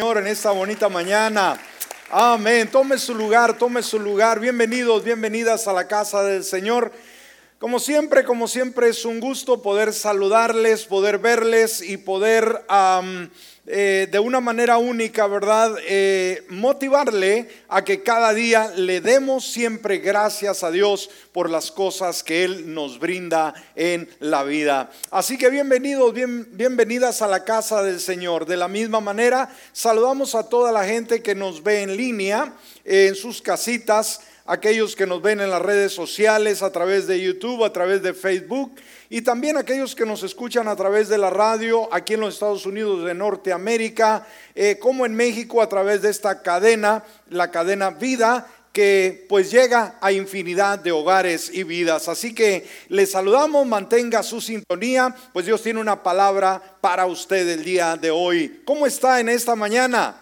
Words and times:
En 0.00 0.26
esta 0.28 0.50
bonita 0.50 0.88
mañana. 0.88 1.60
Amén. 2.10 2.66
Tome 2.72 2.96
su 2.96 3.14
lugar, 3.14 3.58
tome 3.58 3.82
su 3.82 4.00
lugar. 4.00 4.40
Bienvenidos, 4.40 5.04
bienvenidas 5.04 5.68
a 5.68 5.74
la 5.74 5.86
casa 5.86 6.22
del 6.22 6.42
Señor. 6.42 6.90
Como 7.60 7.78
siempre, 7.78 8.24
como 8.24 8.48
siempre 8.48 8.88
es 8.88 9.04
un 9.04 9.20
gusto 9.20 9.60
poder 9.60 9.92
saludarles, 9.92 10.86
poder 10.86 11.18
verles 11.18 11.82
y 11.82 11.98
poder 11.98 12.64
eh, 13.66 14.08
de 14.10 14.18
una 14.18 14.40
manera 14.40 14.78
única, 14.78 15.26
¿verdad? 15.26 15.76
Eh, 15.86 16.42
motivarle 16.48 17.50
a 17.68 17.84
que 17.84 18.02
cada 18.02 18.32
día 18.32 18.72
le 18.76 19.02
demos 19.02 19.44
siempre 19.44 19.98
gracias 19.98 20.64
a 20.64 20.70
Dios 20.70 21.10
por 21.32 21.50
las 21.50 21.70
cosas 21.70 22.22
que 22.22 22.44
Él 22.44 22.72
nos 22.72 22.98
brinda 22.98 23.52
en 23.76 24.08
la 24.20 24.42
vida. 24.42 24.90
Así 25.10 25.36
que 25.36 25.50
bienvenidos, 25.50 26.14
bien, 26.14 26.48
bienvenidas 26.52 27.20
a 27.20 27.28
la 27.28 27.44
casa 27.44 27.82
del 27.82 28.00
Señor. 28.00 28.46
De 28.46 28.56
la 28.56 28.68
misma 28.68 29.02
manera, 29.02 29.54
saludamos 29.74 30.34
a 30.34 30.48
toda 30.48 30.72
la 30.72 30.86
gente 30.86 31.22
que 31.22 31.34
nos 31.34 31.62
ve 31.62 31.82
en 31.82 31.94
línea, 31.94 32.54
en 32.86 33.14
sus 33.14 33.42
casitas 33.42 34.22
aquellos 34.50 34.96
que 34.96 35.06
nos 35.06 35.22
ven 35.22 35.40
en 35.40 35.48
las 35.48 35.62
redes 35.62 35.92
sociales, 35.92 36.60
a 36.62 36.72
través 36.72 37.06
de 37.06 37.20
YouTube, 37.20 37.62
a 37.62 37.72
través 37.72 38.02
de 38.02 38.14
Facebook, 38.14 38.74
y 39.08 39.22
también 39.22 39.56
aquellos 39.56 39.94
que 39.94 40.04
nos 40.04 40.24
escuchan 40.24 40.66
a 40.66 40.74
través 40.74 41.08
de 41.08 41.18
la 41.18 41.30
radio 41.30 41.88
aquí 41.94 42.14
en 42.14 42.20
los 42.20 42.34
Estados 42.34 42.66
Unidos 42.66 43.04
de 43.04 43.14
Norteamérica, 43.14 44.26
eh, 44.56 44.76
como 44.80 45.06
en 45.06 45.14
México 45.14 45.62
a 45.62 45.68
través 45.68 46.02
de 46.02 46.10
esta 46.10 46.42
cadena, 46.42 47.04
la 47.28 47.52
cadena 47.52 47.90
Vida 47.90 48.48
que 48.72 49.24
pues 49.28 49.52
llega 49.52 49.96
a 50.00 50.10
infinidad 50.10 50.80
de 50.80 50.90
hogares 50.90 51.50
y 51.52 51.62
vidas. 51.62 52.08
Así 52.08 52.34
que 52.34 52.68
les 52.88 53.12
saludamos, 53.12 53.66
mantenga 53.68 54.24
su 54.24 54.40
sintonía, 54.40 55.14
pues 55.32 55.46
Dios 55.46 55.62
tiene 55.62 55.80
una 55.80 56.02
palabra 56.02 56.60
para 56.80 57.06
usted 57.06 57.48
el 57.48 57.64
día 57.64 57.96
de 57.96 58.10
hoy. 58.10 58.62
¿Cómo 58.64 58.86
está 58.86 59.20
en 59.20 59.28
esta 59.28 59.54
mañana? 59.54 60.16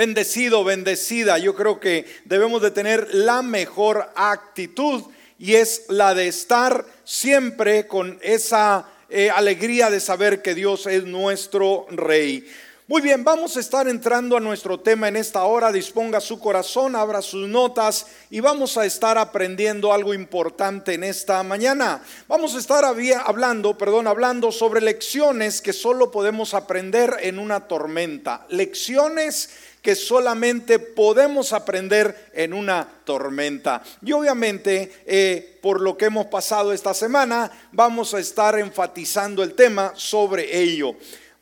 Bendecido, 0.00 0.64
bendecida. 0.64 1.36
Yo 1.36 1.54
creo 1.54 1.78
que 1.78 2.06
debemos 2.24 2.62
de 2.62 2.70
tener 2.70 3.08
la 3.12 3.42
mejor 3.42 4.10
actitud 4.14 5.02
y 5.38 5.56
es 5.56 5.82
la 5.90 6.14
de 6.14 6.26
estar 6.26 6.86
siempre 7.04 7.86
con 7.86 8.18
esa 8.22 8.88
eh, 9.10 9.28
alegría 9.28 9.90
de 9.90 10.00
saber 10.00 10.40
que 10.40 10.54
Dios 10.54 10.86
es 10.86 11.04
nuestro 11.04 11.86
rey. 11.90 12.46
Muy 12.90 13.02
bien, 13.02 13.22
vamos 13.22 13.56
a 13.56 13.60
estar 13.60 13.86
entrando 13.86 14.36
a 14.36 14.40
nuestro 14.40 14.80
tema 14.80 15.06
en 15.06 15.14
esta 15.14 15.44
hora. 15.44 15.70
Disponga 15.70 16.20
su 16.20 16.40
corazón, 16.40 16.96
abra 16.96 17.22
sus 17.22 17.48
notas 17.48 18.06
y 18.30 18.40
vamos 18.40 18.76
a 18.76 18.84
estar 18.84 19.16
aprendiendo 19.16 19.92
algo 19.92 20.12
importante 20.12 20.94
en 20.94 21.04
esta 21.04 21.40
mañana. 21.44 22.02
Vamos 22.26 22.56
a 22.56 22.58
estar 22.58 22.84
hablando, 22.84 23.78
perdón, 23.78 24.08
hablando 24.08 24.50
sobre 24.50 24.80
lecciones 24.80 25.60
que 25.60 25.72
solo 25.72 26.10
podemos 26.10 26.52
aprender 26.52 27.18
en 27.20 27.38
una 27.38 27.68
tormenta. 27.68 28.44
Lecciones 28.48 29.50
que 29.82 29.94
solamente 29.94 30.78
podemos 30.78 31.52
aprender 31.52 32.30
en 32.34 32.52
una 32.52 32.86
tormenta. 33.04 33.82
Y 34.02 34.12
obviamente, 34.12 34.92
eh, 35.06 35.58
por 35.62 35.80
lo 35.80 35.96
que 35.96 36.06
hemos 36.06 36.26
pasado 36.26 36.72
esta 36.72 36.94
semana, 36.94 37.50
vamos 37.72 38.14
a 38.14 38.20
estar 38.20 38.58
enfatizando 38.58 39.42
el 39.42 39.54
tema 39.54 39.92
sobre 39.94 40.58
ello. 40.58 40.96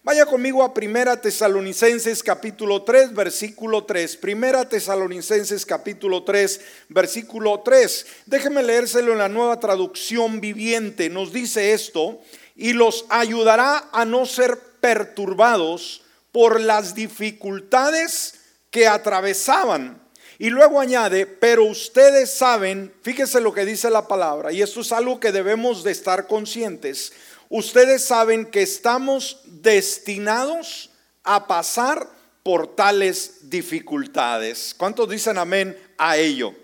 Vaya 0.04 0.24
conmigo 0.24 0.62
a 0.62 0.72
Primera 0.72 1.20
Tesalonicenses 1.20 2.22
capítulo 2.22 2.82
3, 2.82 3.12
versículo 3.12 3.84
3. 3.84 4.16
Primera 4.16 4.66
Tesalonicenses 4.66 5.66
capítulo 5.66 6.22
3, 6.22 6.60
versículo 6.88 7.60
3. 7.60 8.06
Déjeme 8.24 8.62
leérselo 8.62 9.12
en 9.12 9.18
la 9.18 9.28
nueva 9.28 9.60
traducción 9.60 10.40
viviente. 10.40 11.10
Nos 11.10 11.32
dice 11.32 11.72
esto, 11.72 12.20
y 12.56 12.72
los 12.72 13.04
ayudará 13.10 13.90
a 13.92 14.04
no 14.04 14.24
ser 14.24 14.58
perturbados 14.80 16.02
por 16.32 16.60
las 16.60 16.94
dificultades 16.94 18.34
que 18.70 18.86
atravesaban. 18.86 20.02
Y 20.38 20.50
luego 20.50 20.80
añade, 20.80 21.26
pero 21.26 21.64
ustedes 21.64 22.32
saben, 22.32 22.94
fíjese 23.02 23.40
lo 23.40 23.52
que 23.52 23.64
dice 23.64 23.90
la 23.90 24.06
palabra, 24.06 24.52
y 24.52 24.62
esto 24.62 24.82
es 24.82 24.92
algo 24.92 25.18
que 25.18 25.32
debemos 25.32 25.82
de 25.82 25.90
estar 25.90 26.28
conscientes. 26.28 27.12
Ustedes 27.48 28.04
saben 28.04 28.46
que 28.46 28.62
estamos 28.62 29.40
destinados 29.46 30.90
a 31.24 31.48
pasar 31.48 32.08
por 32.44 32.76
tales 32.76 33.50
dificultades. 33.50 34.74
¿Cuántos 34.78 35.08
dicen 35.08 35.38
amén 35.38 35.76
a 35.96 36.16
ello? 36.16 36.54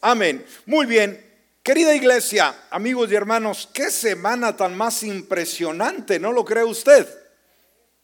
Amén. 0.00 0.44
Muy 0.64 0.86
bien. 0.86 1.26
Querida 1.62 1.94
iglesia, 1.94 2.54
amigos 2.70 3.10
y 3.10 3.14
hermanos, 3.14 3.68
qué 3.74 3.90
semana 3.90 4.56
tan 4.56 4.76
más 4.76 5.02
impresionante, 5.02 6.18
¿no 6.18 6.32
lo 6.32 6.44
cree 6.44 6.64
usted? 6.64 7.06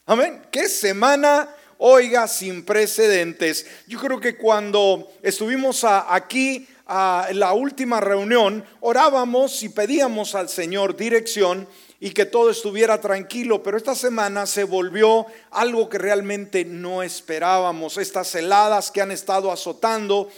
Amén. 0.07 0.43
Qué 0.51 0.69
semana, 0.69 1.49
oiga, 1.79 2.29
sin 2.29 2.63
precedentes. 2.67 3.67
Yo 3.87 3.99
creo 3.99 4.21
que 4.21 4.37
cuando 4.37 5.11
estuvimos 5.23 5.83
aquí 5.83 6.69
a 6.87 7.29
la 7.33 7.55
última 7.55 8.01
reunión, 8.01 8.67
orábamos 8.81 9.63
y 9.63 9.71
pedíamos 9.71 10.35
al 10.35 10.51
Señor 10.51 10.95
dirección 10.95 11.67
y 12.01 12.11
que 12.11 12.27
todo 12.27 12.51
estuviera 12.51 13.01
tranquilo, 13.01 13.63
pero 13.63 13.79
esta 13.79 13.95
semana 13.95 14.45
se 14.45 14.65
volvió 14.65 15.25
algo 15.51 15.89
que 15.89 15.97
realmente 15.97 16.67
no 16.67 17.03
esperábamos. 17.03 17.97
Estas 17.97 18.35
heladas 18.35 18.91
que 18.91 19.01
han 19.01 19.11
estado 19.11 19.51
azotando 19.51 20.29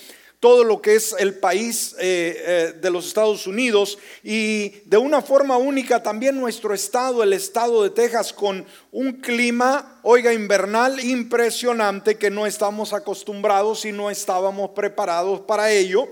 todo 0.47 0.62
lo 0.62 0.81
que 0.81 0.95
es 0.95 1.12
el 1.19 1.34
país 1.34 1.97
eh, 1.99 2.37
eh, 2.47 2.75
de 2.81 2.89
los 2.89 3.09
Estados 3.09 3.49
Unidos 3.49 3.99
y 4.23 4.69
de 4.84 4.97
una 4.97 5.21
forma 5.21 5.57
única 5.57 6.05
también 6.05 6.39
nuestro 6.39 6.73
estado, 6.73 7.25
el 7.25 7.33
estado 7.33 7.83
de 7.83 7.91
Texas, 7.91 8.33
con 8.33 8.65
un 8.93 9.15
clima, 9.15 9.99
oiga, 10.05 10.33
invernal 10.33 11.05
impresionante 11.05 12.17
que 12.17 12.31
no 12.31 12.47
estamos 12.47 12.93
acostumbrados 12.93 13.84
y 13.87 13.91
no 13.91 14.09
estábamos 14.09 14.71
preparados 14.71 15.41
para 15.41 15.73
ello. 15.73 16.07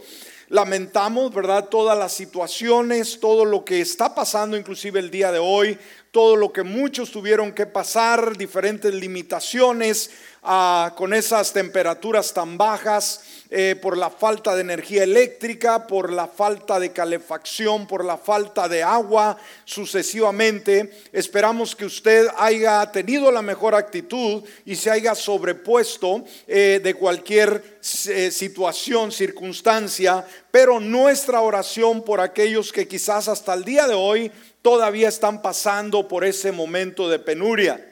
Lamentamos, 0.49 1.33
¿verdad? 1.33 1.69
Todas 1.69 1.97
las 1.97 2.13
situaciones, 2.13 3.21
todo 3.21 3.45
lo 3.45 3.65
que 3.65 3.81
está 3.81 4.17
pasando, 4.17 4.57
inclusive 4.57 4.99
el 4.99 5.13
día 5.13 5.31
de 5.31 5.39
hoy, 5.39 5.79
todo 6.15 6.37
lo 6.37 6.53
que 6.53 6.63
muchos 6.63 7.11
tuvieron 7.11 7.51
que 7.51 7.67
pasar, 7.67 8.39
diferentes 8.39 8.95
limitaciones 8.95 10.13
ah, 10.45 10.95
con 10.97 11.13
esas 11.13 11.53
temperaturas 11.53 12.33
tan 12.33 12.57
bajas, 12.57 13.25
eh, 13.51 13.75
por 13.83 13.99
la 13.99 14.11
falta 14.11 14.55
de 14.55 14.61
energía 14.61 15.03
eléctrica, 15.03 15.89
por 15.89 16.13
la 16.13 16.29
falta 16.29 16.79
de 16.79 16.93
calefacción, 16.93 17.89
por 17.89 18.05
la 18.05 18.17
falta 18.17 18.69
de 18.69 18.85
agua, 18.85 19.37
sucesivamente. 19.65 20.93
Esperamos 21.13 21.75
que 21.75 21.85
usted 21.85 22.29
haya 22.37 22.89
tenido 22.93 23.33
la 23.33 23.43
mejor 23.43 23.75
actitud 23.75 24.45
y 24.65 24.77
se 24.77 24.93
haya 24.93 25.17
sobrepuesto 25.17 26.23
eh, 26.47 26.81
de 26.81 26.95
cualquier 26.95 27.81
eh, 28.07 28.31
situación, 28.31 29.11
circunstancia, 29.11 30.25
pero 30.53 30.79
nuestra 30.79 31.41
oración 31.41 32.05
por 32.05 32.21
aquellos 32.21 32.71
que 32.71 32.87
quizás 32.87 33.27
hasta 33.27 33.53
el 33.55 33.65
día 33.65 33.89
de 33.89 33.95
hoy 33.95 34.31
todavía 34.65 35.09
están 35.09 35.43
pasando 35.43 36.09
por 36.09 36.25
ese 36.25 36.51
momento 36.51 37.11
de 37.11 37.19
penuria. 37.19 37.87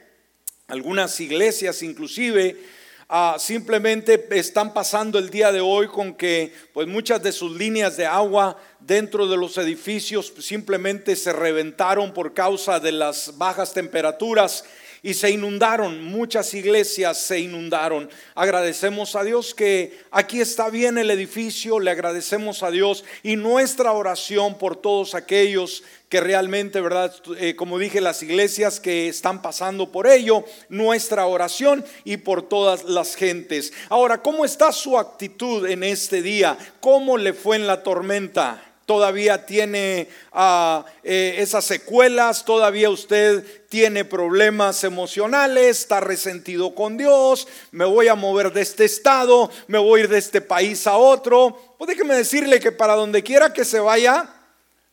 Algunas 0.65 1.19
iglesias 1.19 1.83
inclusive 1.83 2.59
ah, 3.07 3.35
simplemente 3.37 4.27
están 4.31 4.73
pasando 4.73 5.19
el 5.19 5.29
día 5.29 5.51
de 5.51 5.61
hoy 5.61 5.87
con 5.87 6.15
que 6.15 6.51
pues 6.73 6.87
muchas 6.87 7.21
de 7.21 7.31
sus 7.31 7.55
líneas 7.55 7.95
de 7.95 8.07
agua 8.07 8.57
dentro 8.79 9.27
de 9.27 9.37
los 9.37 9.55
edificios 9.59 10.33
simplemente 10.39 11.15
se 11.15 11.31
reventaron 11.31 12.11
por 12.11 12.33
causa 12.33 12.79
de 12.79 12.91
las 12.91 13.37
bajas 13.37 13.71
temperaturas 13.71 14.65
y 15.05 15.13
se 15.15 15.29
inundaron, 15.29 16.01
muchas 16.01 16.53
iglesias 16.53 17.17
se 17.17 17.41
inundaron. 17.41 18.09
Agradecemos 18.35 19.17
a 19.17 19.23
Dios 19.23 19.53
que 19.53 19.99
aquí 20.11 20.39
está 20.39 20.69
bien 20.69 20.97
el 20.97 21.11
edificio, 21.11 21.81
le 21.81 21.91
agradecemos 21.91 22.63
a 22.63 22.71
Dios 22.71 23.03
y 23.21 23.35
nuestra 23.35 23.91
oración 23.91 24.57
por 24.57 24.77
todos 24.77 25.13
aquellos 25.13 25.83
que 26.07 26.21
realmente, 26.21 26.79
¿verdad? 26.79 27.13
Eh, 27.37 27.55
como 27.57 27.77
dije, 27.77 27.99
las 27.99 28.23
iglesias 28.23 28.79
que 28.79 29.09
están 29.09 29.41
pasando 29.41 29.91
por 29.91 30.07
ello, 30.07 30.45
nuestra 30.69 31.25
oración 31.25 31.83
y 32.05 32.17
por 32.17 32.47
todas 32.47 32.85
las 32.85 33.15
gentes. 33.15 33.73
Ahora, 33.89 34.21
¿cómo 34.21 34.45
está 34.45 34.71
su 34.71 34.97
actitud 34.97 35.67
en 35.67 35.83
este 35.83 36.21
día? 36.21 36.57
¿Cómo 36.79 37.17
le 37.17 37.33
fue 37.33 37.57
en 37.57 37.67
la 37.67 37.83
tormenta? 37.83 38.72
Todavía 38.85 39.45
tiene 39.45 40.07
ah, 40.31 40.85
eh, 41.03 41.35
esas 41.39 41.65
secuelas, 41.65 42.45
todavía 42.45 42.89
usted 42.89 43.45
tiene 43.69 44.05
problemas 44.05 44.83
emocionales, 44.83 45.79
está 45.79 45.99
resentido 45.99 46.75
con 46.75 46.97
Dios, 46.97 47.47
me 47.71 47.85
voy 47.85 48.07
a 48.07 48.15
mover 48.15 48.51
de 48.51 48.61
este 48.61 48.85
estado, 48.85 49.49
me 49.67 49.77
voy 49.77 50.01
a 50.01 50.03
ir 50.03 50.09
de 50.09 50.19
este 50.19 50.41
país 50.41 50.85
a 50.87 50.97
otro. 50.97 51.75
Pues 51.77 51.87
déjeme 51.87 52.15
decirle 52.15 52.59
que 52.59 52.71
para 52.71 52.95
donde 52.95 53.23
quiera 53.23 53.53
que 53.53 53.65
se 53.65 53.79
vaya, 53.79 54.29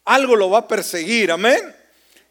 algo 0.04 0.36
lo 0.36 0.50
va 0.50 0.58
a 0.58 0.68
perseguir, 0.68 1.30
amén. 1.30 1.74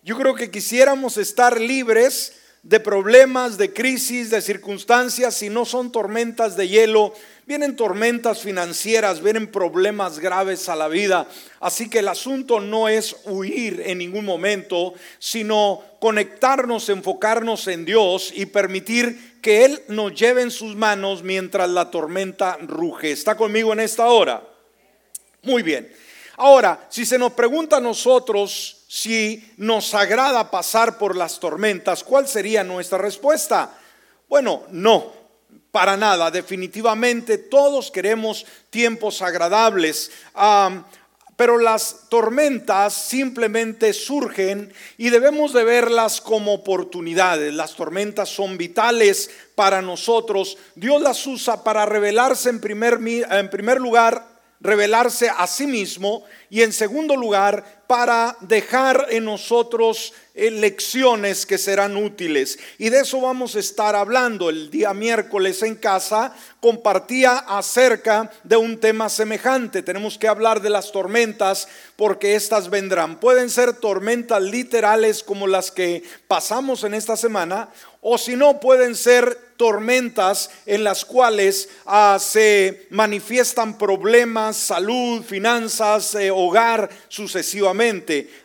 Yo 0.01 0.17
creo 0.17 0.33
que 0.33 0.49
quisiéramos 0.49 1.17
estar 1.17 1.59
libres 1.59 2.33
de 2.63 2.79
problemas, 2.79 3.57
de 3.57 3.73
crisis, 3.73 4.29
de 4.29 4.41
circunstancias, 4.41 5.35
si 5.35 5.49
no 5.49 5.65
son 5.65 5.91
tormentas 5.91 6.57
de 6.57 6.67
hielo, 6.67 7.13
vienen 7.49 7.75
tormentas 7.75 8.41
financieras, 8.41 9.23
vienen 9.23 9.51
problemas 9.51 10.19
graves 10.19 10.69
a 10.69 10.75
la 10.75 10.87
vida. 10.87 11.25
Así 11.59 11.89
que 11.89 11.97
el 11.97 12.07
asunto 12.07 12.59
no 12.59 12.87
es 12.87 13.15
huir 13.25 13.81
en 13.87 13.97
ningún 13.97 14.23
momento, 14.23 14.93
sino 15.17 15.81
conectarnos, 15.99 16.89
enfocarnos 16.89 17.67
en 17.67 17.85
Dios 17.85 18.31
y 18.35 18.45
permitir 18.45 19.39
que 19.41 19.65
Él 19.65 19.81
nos 19.87 20.13
lleve 20.13 20.43
en 20.43 20.51
sus 20.51 20.75
manos 20.75 21.23
mientras 21.23 21.67
la 21.71 21.89
tormenta 21.89 22.55
ruge. 22.61 23.11
¿Está 23.11 23.35
conmigo 23.35 23.73
en 23.73 23.79
esta 23.79 24.05
hora? 24.05 24.43
Muy 25.41 25.63
bien. 25.63 25.91
Ahora, 26.37 26.85
si 26.89 27.03
se 27.03 27.17
nos 27.17 27.33
pregunta 27.33 27.77
a 27.77 27.81
nosotros 27.81 28.85
si 28.87 29.53
nos 29.57 29.95
agrada 29.95 30.51
pasar 30.51 30.99
por 30.99 31.15
las 31.15 31.39
tormentas, 31.39 32.03
¿cuál 32.03 32.27
sería 32.27 32.63
nuestra 32.63 32.99
respuesta? 32.99 33.75
Bueno, 34.27 34.65
no, 34.69 35.18
para 35.71 35.97
nada. 35.97 36.31
Definitivamente 36.31 37.37
todos 37.37 37.91
queremos 37.91 38.45
tiempos 38.69 39.21
agradables. 39.21 40.11
pero 41.35 41.57
las 41.57 42.09
tormentas 42.09 42.93
simplemente 42.93 43.93
surgen 43.93 44.73
y 44.97 45.09
debemos 45.09 45.53
de 45.53 45.63
verlas 45.63 46.19
como 46.19 46.53
oportunidades. 46.53 47.53
Las 47.53 47.75
tormentas 47.75 48.27
son 48.27 48.57
vitales 48.57 49.29
para 49.55 49.81
nosotros. 49.81 50.57
Dios 50.75 51.01
las 51.01 51.25
usa 51.25 51.63
para 51.63 51.85
revelarse 51.85 52.49
en 52.49 52.59
primer, 52.59 52.99
en 53.05 53.49
primer 53.49 53.79
lugar, 53.79 54.27
revelarse 54.59 55.29
a 55.29 55.47
sí 55.47 55.65
mismo 55.65 56.25
y 56.49 56.61
en 56.61 56.73
segundo 56.73 57.15
lugar, 57.15 57.78
para 57.89 58.37
dejar 58.41 59.07
en 59.09 59.25
nosotros 59.25 60.13
eh, 60.35 60.51
lecciones 60.51 61.43
que 61.47 61.57
serán 61.57 61.97
útiles. 61.97 62.59
Y 62.77 62.89
de 62.89 62.99
eso 62.99 63.19
vamos 63.19 63.55
a 63.55 63.59
estar 63.59 63.95
hablando. 63.95 64.51
El 64.51 64.69
día 64.69 64.93
miércoles 64.93 65.63
en 65.63 65.73
casa 65.73 66.35
compartía 66.59 67.39
acerca 67.39 68.31
de 68.43 68.57
un 68.57 68.79
tema 68.79 69.09
semejante. 69.09 69.81
Tenemos 69.81 70.19
que 70.19 70.27
hablar 70.27 70.61
de 70.61 70.69
las 70.69 70.91
tormentas 70.91 71.67
porque 71.95 72.35
estas 72.35 72.69
vendrán. 72.69 73.19
Pueden 73.19 73.49
ser 73.49 73.73
tormentas 73.73 74.43
literales 74.43 75.23
como 75.23 75.47
las 75.47 75.71
que 75.71 76.03
pasamos 76.27 76.83
en 76.83 76.93
esta 76.93 77.17
semana 77.17 77.69
o 78.01 78.19
si 78.19 78.35
no 78.35 78.59
pueden 78.59 78.95
ser 78.95 79.49
tormentas 79.57 80.49
en 80.65 80.85
las 80.85 81.03
cuales 81.03 81.67
ah, 81.85 82.17
se 82.17 82.87
manifiestan 82.91 83.77
problemas, 83.77 84.55
salud, 84.55 85.21
finanzas, 85.21 86.15
eh, 86.15 86.31
hogar, 86.31 86.89
sucesivamente. 87.09 87.78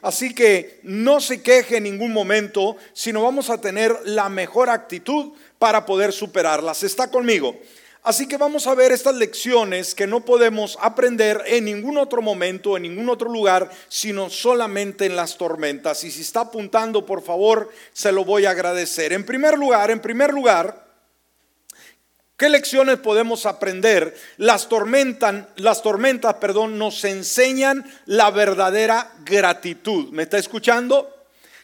Así 0.02 0.32
que 0.32 0.78
no 0.84 1.20
se 1.20 1.42
queje 1.42 1.78
en 1.78 1.84
ningún 1.84 2.12
momento, 2.12 2.76
sino 2.92 3.22
vamos 3.22 3.50
a 3.50 3.60
tener 3.60 3.96
la 4.04 4.28
mejor 4.28 4.70
actitud 4.70 5.32
para 5.58 5.84
poder 5.84 6.12
superarlas. 6.12 6.82
¿Está 6.84 7.10
conmigo? 7.10 7.58
Así 8.04 8.28
que 8.28 8.36
vamos 8.36 8.66
a 8.66 8.74
ver 8.74 8.92
estas 8.92 9.14
lecciones 9.14 9.94
que 9.94 10.06
no 10.06 10.24
podemos 10.24 10.78
aprender 10.80 11.42
en 11.46 11.64
ningún 11.64 11.96
otro 11.96 12.20
momento, 12.20 12.76
en 12.76 12.82
ningún 12.82 13.08
otro 13.08 13.30
lugar, 13.30 13.70
sino 13.88 14.28
solamente 14.28 15.06
en 15.06 15.16
las 15.16 15.38
tormentas. 15.38 16.04
Y 16.04 16.10
si 16.10 16.20
está 16.20 16.40
apuntando, 16.40 17.06
por 17.06 17.22
favor, 17.22 17.70
se 17.92 18.12
lo 18.12 18.24
voy 18.24 18.44
a 18.44 18.50
agradecer. 18.50 19.14
En 19.14 19.24
primer 19.24 19.58
lugar, 19.58 19.90
en 19.90 20.00
primer 20.00 20.34
lugar, 20.34 20.83
¿Qué 22.36 22.48
lecciones 22.48 22.98
podemos 22.98 23.46
aprender? 23.46 24.16
Las 24.38 24.68
tormentas, 24.68 25.44
las 25.54 25.82
tormentas, 25.82 26.34
perdón, 26.34 26.78
nos 26.78 27.04
enseñan 27.04 27.84
la 28.06 28.32
verdadera 28.32 29.12
gratitud. 29.24 30.10
¿Me 30.10 30.24
está 30.24 30.38
escuchando? 30.38 31.14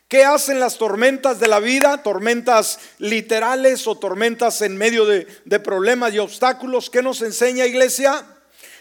¿Qué 0.07 0.25
hacen 0.25 0.61
las 0.61 0.79
tormentas 0.79 1.41
de 1.41 1.49
la 1.49 1.59
vida? 1.59 2.05
Tormentas 2.05 2.79
literales 2.99 3.89
o 3.89 3.97
tormentas 3.97 4.63
en 4.63 4.77
medio 4.77 5.07
de, 5.07 5.27
de 5.45 5.59
problemas 5.59 6.15
y 6.15 6.21
obstáculos. 6.21 6.89
¿Qué 6.89 7.03
nos 7.03 7.21
enseña 7.23 7.67
iglesia? 7.67 8.25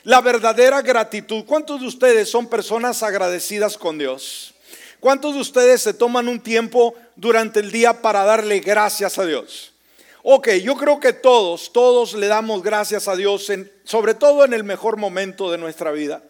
La 0.03 0.21
verdadera 0.21 0.83
gratitud. 0.83 1.43
¿Cuántos 1.45 1.81
de 1.81 1.87
ustedes 1.87 2.29
son 2.29 2.47
personas 2.47 3.01
agradecidas 3.01 3.79
con 3.79 3.97
Dios? 3.97 4.53
¿Cuántos 4.99 5.33
de 5.33 5.41
ustedes 5.41 5.81
se 5.81 5.93
toman 5.95 6.27
un 6.27 6.39
tiempo 6.39 6.93
durante 7.15 7.59
el 7.61 7.71
día 7.71 8.01
para 8.03 8.25
darle 8.25 8.59
gracias 8.59 9.17
a 9.17 9.25
Dios? 9.25 9.73
Ok, 10.21 10.49
yo 10.63 10.75
creo 10.75 10.99
que 10.99 11.13
todos, 11.13 11.71
todos 11.71 12.13
le 12.13 12.27
damos 12.27 12.61
gracias 12.61 13.07
a 13.07 13.15
Dios, 13.15 13.49
en, 13.49 13.71
sobre 13.85 14.13
todo 14.13 14.43
en 14.43 14.53
el 14.53 14.65
mejor 14.65 14.97
momento 14.97 15.49
de 15.49 15.57
nuestra 15.57 15.91
vida. 15.91 16.23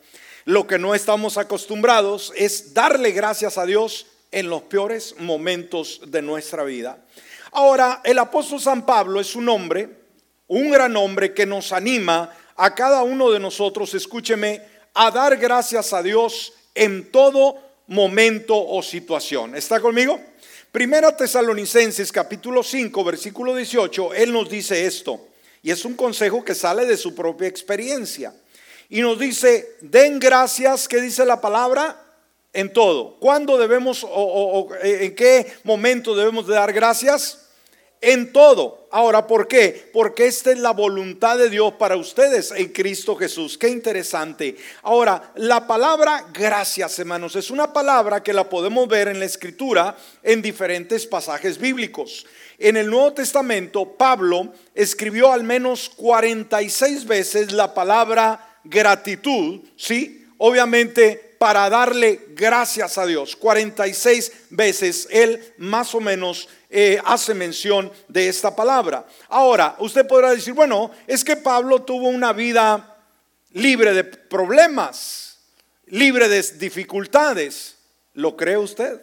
Lo 0.46 0.68
que 0.68 0.78
no 0.78 0.94
estamos 0.94 1.38
acostumbrados 1.38 2.32
es 2.36 2.76
darle 2.76 3.12
gracias 3.12 3.58
a 3.58 3.66
Dios 3.66 4.06
en 4.32 4.48
los 4.48 4.62
peores 4.64 5.16
momentos 5.18 6.02
de 6.06 6.22
nuestra 6.22 6.64
vida. 6.64 7.00
Ahora, 7.52 8.02
el 8.04 8.20
apóstol 8.20 8.62
San 8.62 8.86
Pablo 8.86 9.20
es 9.20 9.36
un 9.36 9.50
hombre, 9.50 9.90
un 10.48 10.70
gran 10.70 10.96
hombre 10.96 11.34
que 11.34 11.48
nos 11.48 11.74
anima 11.74 12.32
a 12.56 12.76
cada 12.76 13.02
uno 13.02 13.32
de 13.32 13.40
nosotros, 13.40 13.96
escúcheme, 13.96 14.62
a 14.94 15.10
dar 15.10 15.38
gracias 15.38 15.94
a 15.94 16.04
Dios 16.04 16.54
en 16.76 17.12
todo 17.12 17.58
momento 17.88 18.56
o 18.56 18.84
situación. 18.84 19.56
¿Está 19.56 19.80
conmigo? 19.80 20.20
Primera 20.72 21.18
Tesalonicenses 21.18 22.12
capítulo 22.12 22.62
5 22.62 23.04
versículo 23.04 23.56
18, 23.56 24.14
él 24.14 24.32
nos 24.32 24.48
dice 24.50 24.86
esto, 24.86 25.20
y 25.64 25.72
es 25.72 25.84
un 25.84 25.96
consejo 25.96 26.46
que 26.46 26.54
sale 26.54 26.86
de 26.86 26.96
su 26.96 27.16
propia 27.16 27.48
experiencia. 27.48 28.36
Y 28.88 29.02
nos 29.02 29.18
dice, 29.18 29.78
den 29.82 30.20
gracias, 30.20 30.88
¿qué 30.88 31.02
dice 31.02 31.26
la 31.26 31.42
palabra? 31.42 32.00
En 32.54 32.72
todo. 32.72 33.18
¿Cuándo 33.20 33.58
debemos 33.58 34.06
o, 34.08 34.70
en 34.84 35.16
qué 35.16 35.52
momento 35.64 36.16
debemos 36.16 36.46
de 36.46 36.54
dar 36.54 36.72
gracias? 36.72 37.49
En 38.02 38.32
todo. 38.32 38.88
Ahora, 38.92 39.28
¿por 39.28 39.48
qué? 39.48 39.90
Porque 39.94 40.26
esta 40.26 40.52
es 40.52 40.58
la 40.58 40.72
voluntad 40.72 41.38
de 41.38 41.50
Dios 41.50 41.74
para 41.74 41.96
ustedes 41.96 42.52
en 42.52 42.70
Cristo 42.70 43.16
Jesús. 43.16 43.58
Qué 43.58 43.70
interesante. 43.70 44.56
Ahora, 44.84 45.32
la 45.36 45.68
palabra 45.68 46.28
gracias, 46.34 46.98
hermanos, 46.98 47.36
es 47.36 47.52
una 47.52 47.72
palabra 47.72 48.24
que 48.24 48.34
la 48.34 48.50
podemos 48.50 48.88
ver 48.88 49.10
en 49.10 49.20
la 49.20 49.26
escritura 49.26 49.96
en 50.24 50.42
diferentes 50.42 51.06
pasajes 51.06 51.58
bíblicos. 51.58 52.26
En 52.58 52.78
el 52.78 52.90
Nuevo 52.90 53.14
Testamento, 53.14 53.86
Pablo 53.98 54.54
escribió 54.74 55.32
al 55.32 55.44
menos 55.44 55.90
46 55.90 57.06
veces 57.06 57.52
la 57.52 57.74
palabra 57.74 58.60
gratitud, 58.64 59.62
¿sí? 59.76 60.26
Obviamente 60.38 61.30
para 61.40 61.70
darle 61.70 62.20
gracias 62.30 62.98
a 62.98 63.06
Dios. 63.06 63.36
46 63.36 64.32
veces 64.50 65.08
él 65.10 65.54
más 65.58 65.96
o 65.96 66.02
menos 66.02 66.50
eh, 66.70 67.02
hace 67.04 67.34
mención 67.34 67.92
de 68.08 68.30
esta 68.30 68.56
palabra. 68.56 69.06
Ahora, 69.28 69.76
usted 69.80 70.06
podrá 70.06 70.30
decir, 70.32 70.54
bueno, 70.54 70.92
es 71.08 71.24
que 71.24 71.36
Pablo 71.36 71.82
tuvo 71.82 72.10
una 72.10 72.32
vida 72.32 72.98
libre 73.54 73.94
de 73.94 74.04
problemas, 74.04 75.40
libre 75.88 76.30
de 76.30 76.42
dificultades. 76.60 77.78
¿Lo 78.14 78.38
cree 78.38 78.58
usted? 78.58 79.02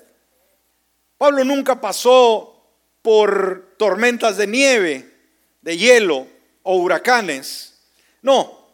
Pablo 1.18 1.42
nunca 1.44 1.80
pasó 1.80 2.56
por 3.02 3.74
tormentas 3.78 4.36
de 4.36 4.46
nieve, 4.46 5.14
de 5.62 5.76
hielo 5.76 6.26
o 6.62 6.76
huracanes. 6.76 7.78
No, 8.22 8.68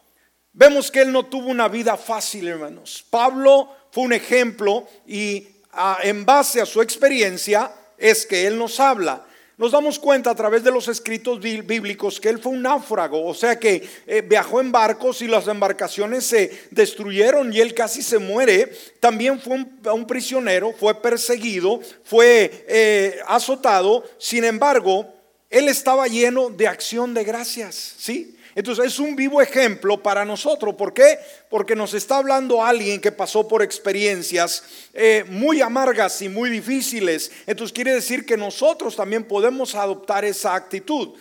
vemos 0.51 0.91
que 0.91 1.01
él 1.01 1.11
no 1.11 1.25
tuvo 1.25 1.47
una 1.47 1.67
vida 1.67 1.97
fácil, 1.97 2.47
hermanos. 2.47 3.05
Pablo 3.09 3.69
fue 3.91 4.03
un 4.03 4.13
ejemplo 4.13 4.87
y 5.07 5.47
ah, 5.71 5.99
en 6.03 6.25
base 6.25 6.61
a 6.61 6.65
su 6.65 6.81
experiencia, 6.81 7.71
es 7.97 8.25
que 8.25 8.47
Él 8.47 8.57
nos 8.57 8.79
habla. 8.79 9.25
Nos 9.55 9.71
damos 9.71 9.99
cuenta 9.99 10.31
a 10.31 10.35
través 10.35 10.63
de 10.63 10.71
los 10.71 10.87
escritos 10.87 11.39
bíblicos 11.39 12.19
que 12.19 12.29
Él 12.29 12.39
fue 12.39 12.53
un 12.53 12.63
náufrago, 12.63 13.23
o 13.23 13.35
sea 13.35 13.59
que 13.59 13.87
eh, 14.07 14.21
viajó 14.21 14.59
en 14.59 14.71
barcos 14.71 15.21
y 15.21 15.27
las 15.27 15.47
embarcaciones 15.47 16.25
se 16.25 16.51
destruyeron 16.71 17.53
y 17.53 17.61
Él 17.61 17.75
casi 17.75 18.01
se 18.01 18.17
muere. 18.17 18.71
También 18.99 19.39
fue 19.39 19.63
un, 19.93 20.07
prisionero, 20.07 20.73
fue 20.73 20.99
perseguido, 20.99 21.79
fue 22.03 22.65
eh, 22.67 23.19
azotado. 23.27 24.03
Sin 24.17 24.43
embargo, 24.43 25.13
Él 25.51 25.69
estaba 25.69 26.07
lleno 26.07 26.49
de 26.49 26.67
acción 26.67 27.13
de 27.13 27.23
gracias, 27.23 27.95
¿sí? 27.99 28.32
Entonces 28.55 28.85
es 28.85 28.99
un 28.99 29.15
vivo 29.15 29.41
ejemplo 29.41 30.01
para 30.01 30.25
nosotros. 30.25 30.75
¿Por 30.75 30.93
qué? 30.93 31.17
Porque 31.49 31.75
nos 31.75 31.93
está 31.93 32.17
hablando 32.17 32.63
alguien 32.63 33.01
que 33.01 33.11
pasó 33.11 33.47
por 33.47 33.63
experiencias 33.63 34.63
eh, 34.93 35.25
muy 35.27 35.61
amargas 35.61 36.21
y 36.21 36.29
muy 36.29 36.49
difíciles. 36.49 37.31
Entonces 37.47 37.73
quiere 37.73 37.93
decir 37.93 38.25
que 38.25 38.37
nosotros 38.37 38.95
también 38.95 39.23
podemos 39.23 39.75
adoptar 39.75 40.23
esa 40.25 40.55
actitud. 40.55 41.13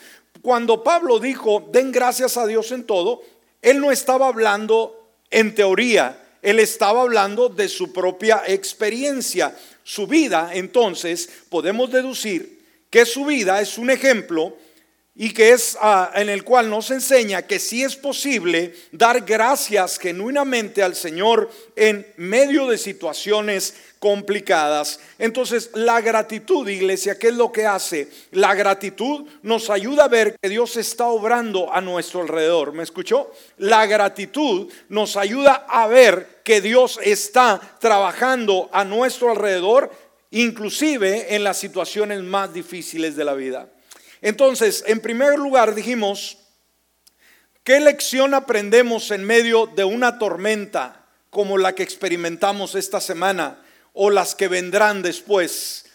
Cuando 0.42 0.82
Pablo 0.82 1.18
dijo, 1.18 1.68
den 1.72 1.92
gracias 1.92 2.36
a 2.36 2.46
Dios 2.46 2.72
en 2.72 2.84
todo, 2.84 3.22
él 3.62 3.80
no 3.80 3.92
estaba 3.92 4.26
hablando 4.26 5.08
en 5.30 5.54
teoría, 5.54 6.18
él 6.42 6.58
estaba 6.58 7.02
hablando 7.02 7.48
de 7.48 7.68
su 7.68 7.92
propia 7.92 8.42
experiencia. 8.46 9.56
Su 9.84 10.06
vida, 10.06 10.50
entonces, 10.52 11.28
podemos 11.48 11.90
deducir 11.90 12.60
que 12.90 13.06
su 13.06 13.24
vida 13.24 13.60
es 13.60 13.78
un 13.78 13.90
ejemplo 13.90 14.54
y 15.14 15.34
que 15.34 15.52
es 15.52 15.76
ah, 15.80 16.10
en 16.14 16.30
el 16.30 16.42
cual 16.42 16.70
nos 16.70 16.90
enseña 16.90 17.42
que 17.42 17.58
sí 17.58 17.82
es 17.82 17.96
posible 17.96 18.74
dar 18.92 19.20
gracias 19.20 19.98
genuinamente 19.98 20.82
al 20.82 20.94
Señor 20.94 21.50
en 21.76 22.06
medio 22.16 22.66
de 22.66 22.78
situaciones 22.78 23.74
complicadas. 23.98 25.00
Entonces, 25.18 25.70
la 25.74 26.00
gratitud, 26.00 26.66
iglesia, 26.66 27.18
¿qué 27.18 27.28
es 27.28 27.34
lo 27.34 27.52
que 27.52 27.66
hace? 27.66 28.08
La 28.30 28.54
gratitud 28.54 29.26
nos 29.42 29.68
ayuda 29.68 30.04
a 30.04 30.08
ver 30.08 30.36
que 30.40 30.48
Dios 30.48 30.76
está 30.76 31.06
obrando 31.06 31.72
a 31.72 31.80
nuestro 31.82 32.22
alrededor. 32.22 32.72
¿Me 32.72 32.82
escuchó? 32.82 33.30
La 33.58 33.86
gratitud 33.86 34.72
nos 34.88 35.16
ayuda 35.16 35.66
a 35.68 35.86
ver 35.86 36.40
que 36.42 36.60
Dios 36.62 36.98
está 37.02 37.60
trabajando 37.78 38.70
a 38.72 38.82
nuestro 38.84 39.30
alrededor, 39.30 39.92
inclusive 40.30 41.36
en 41.36 41.44
las 41.44 41.58
situaciones 41.58 42.22
más 42.22 42.52
difíciles 42.52 43.14
de 43.14 43.24
la 43.24 43.34
vida. 43.34 43.68
Entonces, 44.22 44.84
en 44.86 45.00
primer 45.00 45.36
lugar 45.36 45.74
dijimos, 45.74 46.38
¿qué 47.64 47.80
lección 47.80 48.34
aprendemos 48.34 49.10
en 49.10 49.24
medio 49.24 49.66
de 49.66 49.84
una 49.84 50.18
tormenta 50.18 51.04
como 51.28 51.58
la 51.58 51.74
que 51.74 51.82
experimentamos 51.82 52.76
esta 52.76 53.00
semana 53.00 53.60
o 53.92 54.10
las 54.10 54.36
que 54.36 54.46
vendrán 54.46 55.02
después? 55.02 55.86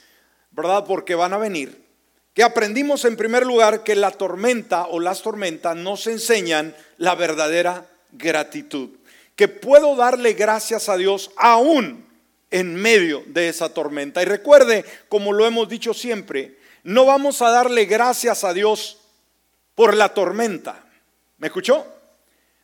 ¿Verdad? 0.52 0.84
Porque 0.86 1.16
van 1.16 1.34
a 1.34 1.38
venir. 1.38 1.88
Que 2.34 2.44
aprendimos 2.44 3.06
en 3.06 3.16
primer 3.16 3.46
lugar 3.46 3.84
que 3.84 3.96
la 3.96 4.12
tormenta 4.12 4.88
o 4.88 5.00
las 5.00 5.22
tormentas 5.22 5.76
nos 5.78 6.06
enseñan 6.06 6.76
la 6.98 7.16
verdadera 7.16 7.88
gratitud. 8.12 8.90
Que 9.38 9.48
puedo 9.48 9.96
darle 9.96 10.34
gracias 10.34 10.90
a 10.90 10.98
Dios 10.98 11.32
aún 11.38 12.06
en 12.52 12.76
medio 12.76 13.24
de 13.28 13.48
esa 13.50 13.74
tormenta. 13.74 14.22
Y 14.22 14.26
recuerde, 14.26 14.84
como 15.08 15.32
lo 15.32 15.46
hemos 15.46 15.70
dicho 15.70 15.94
siempre, 15.94 16.58
no 16.88 17.04
vamos 17.04 17.42
a 17.42 17.50
darle 17.50 17.84
gracias 17.84 18.46
a 18.46 18.54
Dios 18.54 19.00
por 19.76 19.94
la 19.94 20.14
tormenta. 20.14 20.86
¿Me 21.38 21.48
escuchó? 21.48 21.86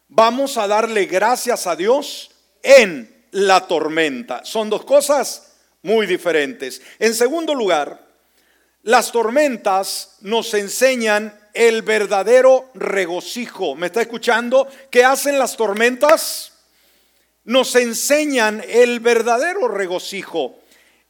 Vamos 0.07 0.55
a 0.55 0.65
darle 0.65 1.07
gracias 1.07 1.67
a 1.67 1.75
Dios 1.75 2.31
en 2.61 3.25
la 3.31 3.67
tormenta. 3.67 4.45
Son 4.45 4.69
dos 4.69 4.85
cosas 4.85 5.55
muy 5.81 6.07
diferentes. 6.07 6.81
En 6.99 7.13
segundo 7.13 7.53
lugar, 7.53 8.07
las 8.83 9.11
tormentas 9.11 10.15
nos 10.21 10.53
enseñan 10.53 11.37
el 11.53 11.81
verdadero 11.81 12.69
regocijo. 12.75 13.75
¿Me 13.75 13.87
está 13.87 14.03
escuchando? 14.03 14.69
¿Qué 14.89 15.03
hacen 15.03 15.37
las 15.37 15.57
tormentas? 15.57 16.53
Nos 17.43 17.75
enseñan 17.75 18.63
el 18.69 19.01
verdadero 19.01 19.67
regocijo. 19.67 20.62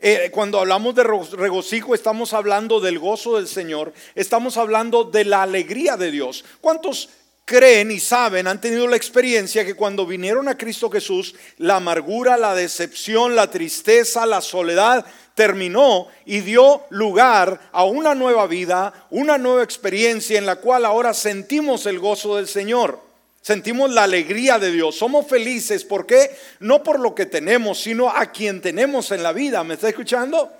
Eh, 0.05 0.31
cuando 0.33 0.59
hablamos 0.59 0.95
de 0.95 1.03
regocijo 1.03 1.95
estamos 1.95 2.33
hablando 2.33 2.81
del 2.81 2.99
gozo 2.99 3.37
del 3.37 3.47
Señor, 3.47 3.93
estamos 4.15 4.57
hablando 4.57 5.05
de 5.05 5.23
la 5.23 5.43
alegría 5.43 5.95
de 5.95 6.11
Dios. 6.11 6.43
¿Cuántos 6.59 7.07
creen 7.45 7.89
y 7.89 8.01
saben, 8.01 8.47
han 8.47 8.59
tenido 8.59 8.85
la 8.85 8.97
experiencia 8.97 9.63
que 9.63 9.75
cuando 9.75 10.05
vinieron 10.05 10.49
a 10.49 10.57
Cristo 10.57 10.89
Jesús, 10.89 11.35
la 11.57 11.77
amargura, 11.77 12.35
la 12.35 12.53
decepción, 12.53 13.33
la 13.33 13.49
tristeza, 13.49 14.25
la 14.25 14.41
soledad 14.41 15.05
terminó 15.35 16.09
y 16.25 16.41
dio 16.41 16.83
lugar 16.89 17.69
a 17.71 17.85
una 17.85 18.13
nueva 18.13 18.45
vida, 18.45 19.07
una 19.09 19.37
nueva 19.37 19.63
experiencia 19.63 20.37
en 20.37 20.45
la 20.45 20.57
cual 20.57 20.83
ahora 20.83 21.13
sentimos 21.13 21.85
el 21.85 21.99
gozo 21.99 22.35
del 22.35 22.49
Señor? 22.49 23.12
Sentimos 23.43 23.91
la 23.91 24.05
alegría 24.05 24.57
de 24.57 24.71
Dios. 24.71 24.95
Somos 24.95 25.27
felices. 25.27 25.83
¿Por 25.83 26.05
qué? 26.05 26.31
No 26.61 26.81
por 26.81 26.97
lo 26.97 27.13
que 27.13 27.25
tenemos, 27.25 27.77
sino 27.77 28.09
a 28.09 28.27
quien 28.27 28.61
tenemos 28.61 29.11
en 29.11 29.21
la 29.21 29.33
vida. 29.33 29.65
¿Me 29.65 29.73
está 29.73 29.89
escuchando? 29.89 30.53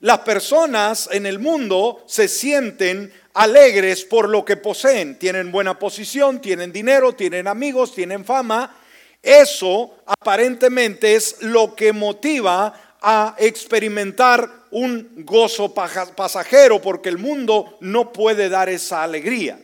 Las 0.00 0.18
personas 0.18 1.08
en 1.12 1.24
el 1.24 1.38
mundo 1.38 2.02
se 2.08 2.26
sienten 2.26 3.12
alegres 3.34 4.04
por 4.04 4.28
lo 4.28 4.44
que 4.44 4.56
poseen. 4.56 5.20
Tienen 5.20 5.52
buena 5.52 5.78
posición, 5.78 6.40
tienen 6.40 6.72
dinero, 6.72 7.12
tienen 7.12 7.46
amigos, 7.46 7.94
tienen 7.94 8.24
fama. 8.24 8.76
Eso 9.22 9.94
aparentemente 10.04 11.14
es 11.14 11.42
lo 11.42 11.76
que 11.76 11.92
motiva 11.92 12.96
a 13.00 13.36
experimentar 13.38 14.50
un 14.72 15.12
gozo 15.18 15.72
pasajero 15.72 16.82
porque 16.82 17.08
el 17.08 17.18
mundo 17.18 17.78
no 17.82 18.12
puede 18.12 18.48
dar 18.48 18.68
esa 18.68 19.04
alegría. 19.04 19.60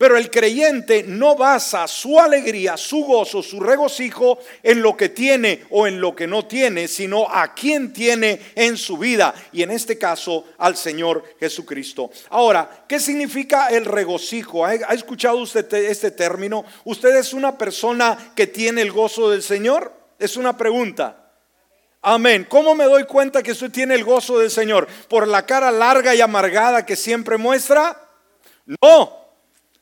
Pero 0.00 0.16
el 0.16 0.30
creyente 0.30 1.04
no 1.06 1.36
basa 1.36 1.86
su 1.86 2.18
alegría, 2.18 2.78
su 2.78 3.04
gozo, 3.04 3.42
su 3.42 3.60
regocijo 3.60 4.38
en 4.62 4.80
lo 4.80 4.96
que 4.96 5.10
tiene 5.10 5.64
o 5.68 5.86
en 5.86 6.00
lo 6.00 6.16
que 6.16 6.26
no 6.26 6.46
tiene, 6.46 6.88
sino 6.88 7.28
a 7.28 7.52
quien 7.52 7.92
tiene 7.92 8.40
en 8.54 8.78
su 8.78 8.96
vida 8.96 9.34
y 9.52 9.62
en 9.62 9.70
este 9.70 9.98
caso 9.98 10.46
al 10.56 10.78
Señor 10.78 11.22
Jesucristo. 11.38 12.10
Ahora, 12.30 12.86
¿qué 12.88 12.98
significa 12.98 13.68
el 13.68 13.84
regocijo? 13.84 14.64
¿Ha 14.64 14.72
escuchado 14.72 15.36
usted 15.36 15.70
este 15.74 16.12
término? 16.12 16.64
¿Usted 16.84 17.14
es 17.16 17.34
una 17.34 17.58
persona 17.58 18.32
que 18.34 18.46
tiene 18.46 18.80
el 18.80 18.92
gozo 18.92 19.28
del 19.30 19.42
Señor? 19.42 19.92
Es 20.18 20.38
una 20.38 20.56
pregunta. 20.56 21.30
Amén. 22.00 22.46
¿Cómo 22.48 22.74
me 22.74 22.84
doy 22.84 23.04
cuenta 23.04 23.42
que 23.42 23.52
usted 23.52 23.70
tiene 23.70 23.96
el 23.96 24.04
gozo 24.04 24.38
del 24.38 24.50
Señor? 24.50 24.88
¿Por 25.10 25.28
la 25.28 25.44
cara 25.44 25.70
larga 25.70 26.14
y 26.14 26.22
amargada 26.22 26.86
que 26.86 26.96
siempre 26.96 27.36
muestra? 27.36 28.00
No. 28.80 29.19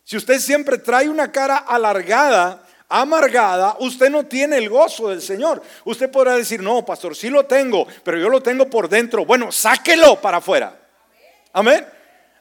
Si 0.09 0.17
usted 0.17 0.41
siempre 0.41 0.79
trae 0.79 1.07
una 1.07 1.31
cara 1.31 1.59
alargada, 1.59 2.65
amargada, 2.89 3.77
usted 3.81 4.09
no 4.09 4.25
tiene 4.25 4.57
el 4.57 4.71
gozo 4.71 5.11
del 5.11 5.21
Señor. 5.21 5.63
Usted 5.85 6.11
podrá 6.11 6.35
decir, 6.35 6.63
no, 6.63 6.83
pastor, 6.83 7.15
sí 7.15 7.29
lo 7.29 7.45
tengo, 7.45 7.87
pero 8.05 8.19
yo 8.19 8.31
lo 8.31 8.43
tengo 8.43 8.71
por 8.71 8.89
dentro. 8.89 9.27
Bueno, 9.27 9.53
sáquelo 9.53 10.19
para 10.19 10.39
afuera. 10.39 10.81
Amén. 11.53 11.85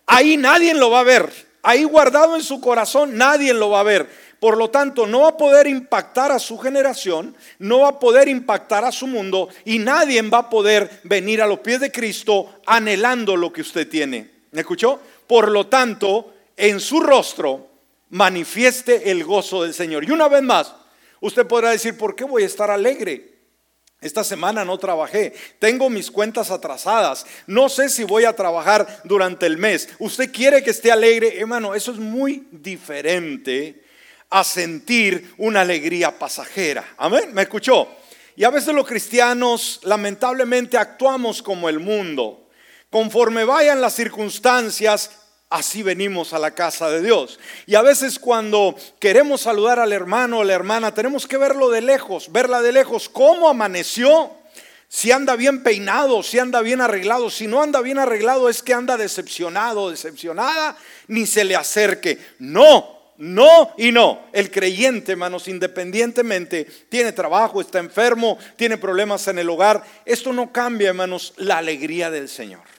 Ahí 0.06 0.38
nadie 0.38 0.74
lo 0.76 0.92
va 0.92 1.02
a 1.02 1.04
ver. 1.04 1.30
Ahí 1.62 1.84
guardado 1.84 2.38
en 2.38 2.42
su 2.42 2.62
corazón, 2.62 3.18
nadie 3.18 3.54
lo 3.54 3.70
va 3.70 3.82
a 3.82 3.84
ver. 3.84 4.08
Por 4.40 4.56
lo 4.56 4.70
tanto, 4.70 5.06
no 5.06 5.24
va 5.24 5.30
a 5.32 5.38
poder 5.38 5.68
impactar 5.68 6.32
a 6.32 6.40
su 6.40 6.58
generación, 6.60 7.36
no 7.60 7.80
va 7.80 7.90
a 7.90 8.00
poder 8.00 8.30
impactar 8.30 8.86
a 8.86 8.94
su 8.94 9.08
mundo 9.08 9.50
y 9.66 9.80
nadie 9.80 10.22
va 10.22 10.38
a 10.38 10.50
poder 10.50 11.02
venir 11.04 11.42
a 11.42 11.48
los 11.48 11.60
pies 11.60 11.82
de 11.82 11.92
Cristo 11.92 12.62
anhelando 12.66 13.36
lo 13.36 13.52
que 13.52 13.60
usted 13.60 13.90
tiene. 13.90 14.32
¿Me 14.52 14.62
escuchó? 14.62 15.02
Por 15.28 15.52
lo 15.52 15.68
tanto, 15.68 16.34
en 16.58 16.80
su 16.80 17.00
rostro 17.00 17.70
manifieste 18.10 19.12
el 19.12 19.24
gozo 19.24 19.64
del 19.64 19.74
Señor. 19.74 20.04
Y 20.04 20.12
una 20.12 20.28
vez 20.28 20.42
más, 20.42 20.74
usted 21.22 21.46
podrá 21.46 21.70
decir, 21.70 21.98
¿por 21.98 22.16
qué 22.16 22.24
voy 22.24 22.44
a 22.44 22.48
estar 22.48 22.70
alegre? 22.70 23.38
Esta 24.00 24.24
semana 24.24 24.64
no 24.64 24.78
trabajé, 24.78 25.34
tengo 25.58 25.90
mis 25.90 26.12
cuentas 26.12 26.52
atrasadas, 26.52 27.26
no 27.48 27.68
sé 27.68 27.90
si 27.90 28.04
voy 28.04 28.26
a 28.26 28.36
trabajar 28.36 29.02
durante 29.04 29.48
el 29.48 29.58
mes. 29.58 29.90
¿Usted 29.98 30.32
quiere 30.32 30.64
que 30.64 30.70
esté 30.70 30.92
alegre? 30.92 31.40
Hermano, 31.40 31.74
eso 31.74 31.92
es 31.92 31.98
muy 31.98 32.48
diferente 32.52 33.84
a 34.30 34.44
sentir 34.44 35.34
una 35.38 35.62
alegría 35.62 36.18
pasajera. 36.18 36.86
Amén, 36.98 37.34
¿me 37.34 37.44
escuchó? 37.44 37.88
Y 38.36 38.44
a 38.44 38.52
veces 38.52 38.76
los 38.76 38.88
cristianos 38.88 39.80
lamentablemente 39.84 40.78
actuamos 40.78 41.42
como 41.42 41.68
el 41.68 41.80
mundo. 41.80 42.50
Conforme 42.92 43.46
vayan 43.46 43.82
las 43.82 43.96
circunstancias, 43.96 45.10
Así 45.50 45.82
venimos 45.82 46.34
a 46.34 46.39
la 46.39 46.51
casa 46.51 46.89
de 46.89 47.01
Dios. 47.01 47.39
Y 47.66 47.75
a 47.75 47.82
veces 47.82 48.20
cuando 48.20 48.75
queremos 49.00 49.42
saludar 49.42 49.80
al 49.80 49.94
hermano 49.94 50.39
o 50.39 50.44
la 50.44 50.54
hermana, 50.54 50.94
tenemos 50.94 51.25
que 51.25 51.38
verlo 51.38 51.70
de 51.70 51.82
lejos, 51.82 52.32
verla 52.32 52.62
de 52.62 52.74
lejos, 52.74 53.08
cómo 53.08 53.48
amaneció, 53.48 54.32
si 54.89 55.12
anda 55.12 55.36
bien 55.36 55.63
peinado, 55.63 56.24
si 56.24 56.39
anda 56.39 56.62
bien 56.62 56.82
arreglado, 56.82 57.30
si 57.30 57.48
no 57.48 57.62
anda 57.62 57.82
bien 57.82 57.98
arreglado 57.98 58.50
es 58.50 58.63
que 58.63 58.74
anda 58.74 58.98
decepcionado, 58.98 59.89
decepcionada, 59.89 60.77
ni 61.08 61.25
se 61.25 61.44
le 61.44 61.56
acerque. 61.56 62.18
No, 62.39 63.13
no 63.18 63.74
y 63.77 63.92
no. 63.92 64.27
El 64.32 64.50
creyente, 64.51 65.13
hermanos, 65.13 65.48
independientemente, 65.48 66.66
tiene 66.89 67.12
trabajo, 67.12 67.60
está 67.60 67.80
enfermo, 67.80 68.38
tiene 68.56 68.77
problemas 68.77 69.27
en 69.27 69.39
el 69.39 69.50
hogar. 69.50 69.84
Esto 70.06 70.32
no 70.32 70.51
cambia, 70.51 70.89
hermanos, 70.89 71.34
la 71.38 71.58
alegría 71.58 72.10
del 72.10 72.30
Señor. 72.30 72.77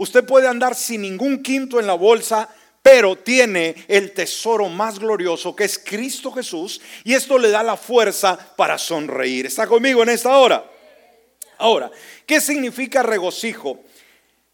Usted 0.00 0.24
puede 0.24 0.48
andar 0.48 0.74
sin 0.74 1.02
ningún 1.02 1.42
quinto 1.42 1.78
en 1.78 1.86
la 1.86 1.92
bolsa, 1.92 2.48
pero 2.80 3.16
tiene 3.16 3.74
el 3.86 4.12
tesoro 4.12 4.70
más 4.70 4.98
glorioso 4.98 5.54
que 5.54 5.64
es 5.64 5.78
Cristo 5.78 6.32
Jesús 6.32 6.80
y 7.04 7.12
esto 7.12 7.36
le 7.36 7.50
da 7.50 7.62
la 7.62 7.76
fuerza 7.76 8.38
para 8.56 8.78
sonreír. 8.78 9.44
¿Está 9.44 9.66
conmigo 9.66 10.02
en 10.02 10.08
esta 10.08 10.38
hora? 10.38 10.64
Ahora, 11.58 11.90
¿qué 12.24 12.40
significa 12.40 13.02
regocijo? 13.02 13.80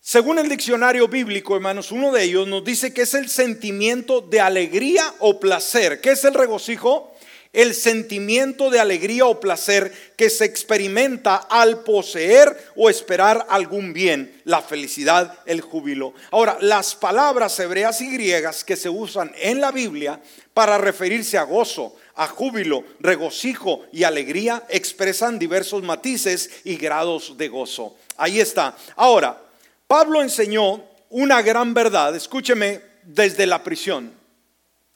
Según 0.00 0.40
el 0.40 0.48
diccionario 0.48 1.06
bíblico, 1.06 1.54
hermanos, 1.54 1.92
uno 1.92 2.10
de 2.10 2.24
ellos 2.24 2.48
nos 2.48 2.64
dice 2.64 2.92
que 2.92 3.02
es 3.02 3.14
el 3.14 3.28
sentimiento 3.28 4.22
de 4.22 4.40
alegría 4.40 5.14
o 5.20 5.38
placer. 5.38 6.00
¿Qué 6.00 6.10
es 6.10 6.24
el 6.24 6.34
regocijo? 6.34 7.15
El 7.56 7.75
sentimiento 7.75 8.68
de 8.68 8.78
alegría 8.78 9.25
o 9.25 9.40
placer 9.40 9.90
que 10.14 10.28
se 10.28 10.44
experimenta 10.44 11.36
al 11.36 11.84
poseer 11.84 12.54
o 12.76 12.90
esperar 12.90 13.46
algún 13.48 13.94
bien, 13.94 14.42
la 14.44 14.60
felicidad, 14.60 15.38
el 15.46 15.62
júbilo. 15.62 16.12
Ahora, 16.32 16.58
las 16.60 16.94
palabras 16.94 17.58
hebreas 17.58 18.02
y 18.02 18.12
griegas 18.12 18.62
que 18.62 18.76
se 18.76 18.90
usan 18.90 19.32
en 19.40 19.62
la 19.62 19.72
Biblia 19.72 20.20
para 20.52 20.76
referirse 20.76 21.38
a 21.38 21.44
gozo, 21.44 21.96
a 22.16 22.26
júbilo, 22.26 22.84
regocijo 23.00 23.86
y 23.90 24.04
alegría 24.04 24.62
expresan 24.68 25.38
diversos 25.38 25.82
matices 25.82 26.50
y 26.64 26.76
grados 26.76 27.38
de 27.38 27.48
gozo. 27.48 27.96
Ahí 28.18 28.38
está. 28.38 28.76
Ahora, 28.96 29.40
Pablo 29.86 30.20
enseñó 30.20 30.84
una 31.08 31.40
gran 31.40 31.72
verdad, 31.72 32.14
escúcheme, 32.14 32.82
desde 33.02 33.46
la 33.46 33.64
prisión, 33.64 34.12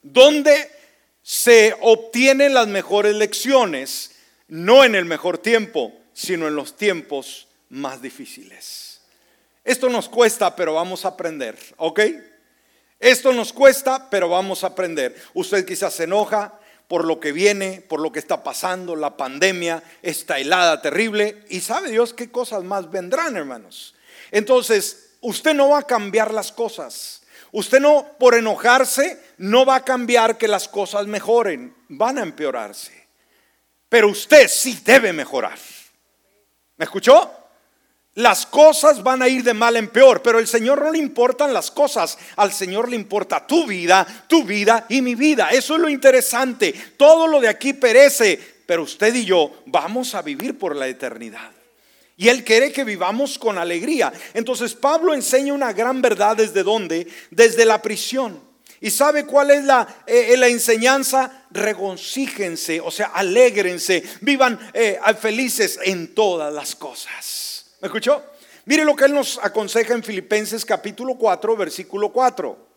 donde 0.02 0.79
se 1.30 1.76
obtienen 1.80 2.54
las 2.54 2.66
mejores 2.66 3.14
lecciones, 3.14 4.16
no 4.48 4.82
en 4.82 4.96
el 4.96 5.04
mejor 5.04 5.38
tiempo, 5.38 5.92
sino 6.12 6.48
en 6.48 6.56
los 6.56 6.76
tiempos 6.76 7.46
más 7.68 8.02
difíciles. 8.02 9.00
Esto 9.62 9.88
nos 9.88 10.08
cuesta, 10.08 10.56
pero 10.56 10.74
vamos 10.74 11.04
a 11.04 11.10
aprender, 11.10 11.56
¿ok? 11.76 12.00
Esto 12.98 13.32
nos 13.32 13.52
cuesta, 13.52 14.10
pero 14.10 14.28
vamos 14.28 14.64
a 14.64 14.68
aprender. 14.68 15.14
Usted 15.32 15.64
quizás 15.64 15.94
se 15.94 16.02
enoja 16.02 16.58
por 16.88 17.04
lo 17.04 17.20
que 17.20 17.30
viene, 17.30 17.80
por 17.80 18.00
lo 18.00 18.10
que 18.10 18.18
está 18.18 18.42
pasando, 18.42 18.96
la 18.96 19.16
pandemia, 19.16 19.84
esta 20.02 20.40
helada 20.40 20.82
terrible, 20.82 21.44
y 21.48 21.60
sabe 21.60 21.92
Dios 21.92 22.12
qué 22.12 22.32
cosas 22.32 22.64
más 22.64 22.90
vendrán, 22.90 23.36
hermanos. 23.36 23.94
Entonces, 24.32 25.10
usted 25.20 25.54
no 25.54 25.68
va 25.68 25.78
a 25.78 25.86
cambiar 25.86 26.34
las 26.34 26.50
cosas. 26.50 27.19
Usted 27.52 27.80
no, 27.80 28.06
por 28.18 28.34
enojarse, 28.34 29.20
no 29.38 29.64
va 29.64 29.76
a 29.76 29.84
cambiar 29.84 30.38
que 30.38 30.48
las 30.48 30.68
cosas 30.68 31.06
mejoren, 31.06 31.74
van 31.88 32.18
a 32.18 32.22
empeorarse. 32.22 33.08
Pero 33.88 34.08
usted 34.08 34.48
sí 34.48 34.80
debe 34.84 35.12
mejorar. 35.12 35.58
¿Me 36.76 36.84
escuchó? 36.84 37.30
Las 38.14 38.44
cosas 38.46 39.02
van 39.02 39.22
a 39.22 39.28
ir 39.28 39.42
de 39.42 39.54
mal 39.54 39.76
en 39.76 39.88
peor, 39.88 40.22
pero 40.22 40.38
al 40.38 40.46
Señor 40.46 40.82
no 40.82 40.90
le 40.90 40.98
importan 40.98 41.52
las 41.52 41.70
cosas, 41.70 42.18
al 42.36 42.52
Señor 42.52 42.88
le 42.88 42.96
importa 42.96 43.46
tu 43.46 43.66
vida, 43.66 44.06
tu 44.28 44.44
vida 44.44 44.86
y 44.88 45.00
mi 45.00 45.14
vida. 45.14 45.50
Eso 45.50 45.74
es 45.74 45.80
lo 45.80 45.88
interesante. 45.88 46.72
Todo 46.96 47.26
lo 47.26 47.40
de 47.40 47.48
aquí 47.48 47.72
perece, 47.72 48.38
pero 48.66 48.82
usted 48.82 49.14
y 49.14 49.24
yo 49.24 49.62
vamos 49.66 50.14
a 50.14 50.22
vivir 50.22 50.58
por 50.58 50.76
la 50.76 50.88
eternidad. 50.88 51.50
Y 52.20 52.28
Él 52.28 52.44
quiere 52.44 52.70
que 52.70 52.84
vivamos 52.84 53.38
con 53.38 53.56
alegría. 53.56 54.12
Entonces 54.34 54.74
Pablo 54.74 55.14
enseña 55.14 55.54
una 55.54 55.72
gran 55.72 56.02
verdad 56.02 56.36
desde 56.36 56.62
dónde? 56.62 57.06
Desde 57.30 57.64
la 57.64 57.80
prisión. 57.80 58.38
¿Y 58.78 58.90
sabe 58.90 59.24
cuál 59.24 59.50
es 59.50 59.64
la, 59.64 60.02
eh, 60.06 60.36
la 60.36 60.48
enseñanza? 60.48 61.46
Regocíjense, 61.50 62.78
o 62.78 62.90
sea, 62.90 63.06
alégrense, 63.06 64.02
vivan 64.20 64.60
eh, 64.74 65.00
felices 65.18 65.78
en 65.82 66.14
todas 66.14 66.52
las 66.52 66.76
cosas. 66.76 67.76
¿Me 67.80 67.86
escuchó? 67.86 68.22
Mire 68.66 68.84
lo 68.84 68.94
que 68.94 69.06
él 69.06 69.14
nos 69.14 69.40
aconseja 69.42 69.94
en 69.94 70.02
Filipenses 70.02 70.66
capítulo 70.66 71.14
4, 71.14 71.56
versículo 71.56 72.12
4. 72.12 72.68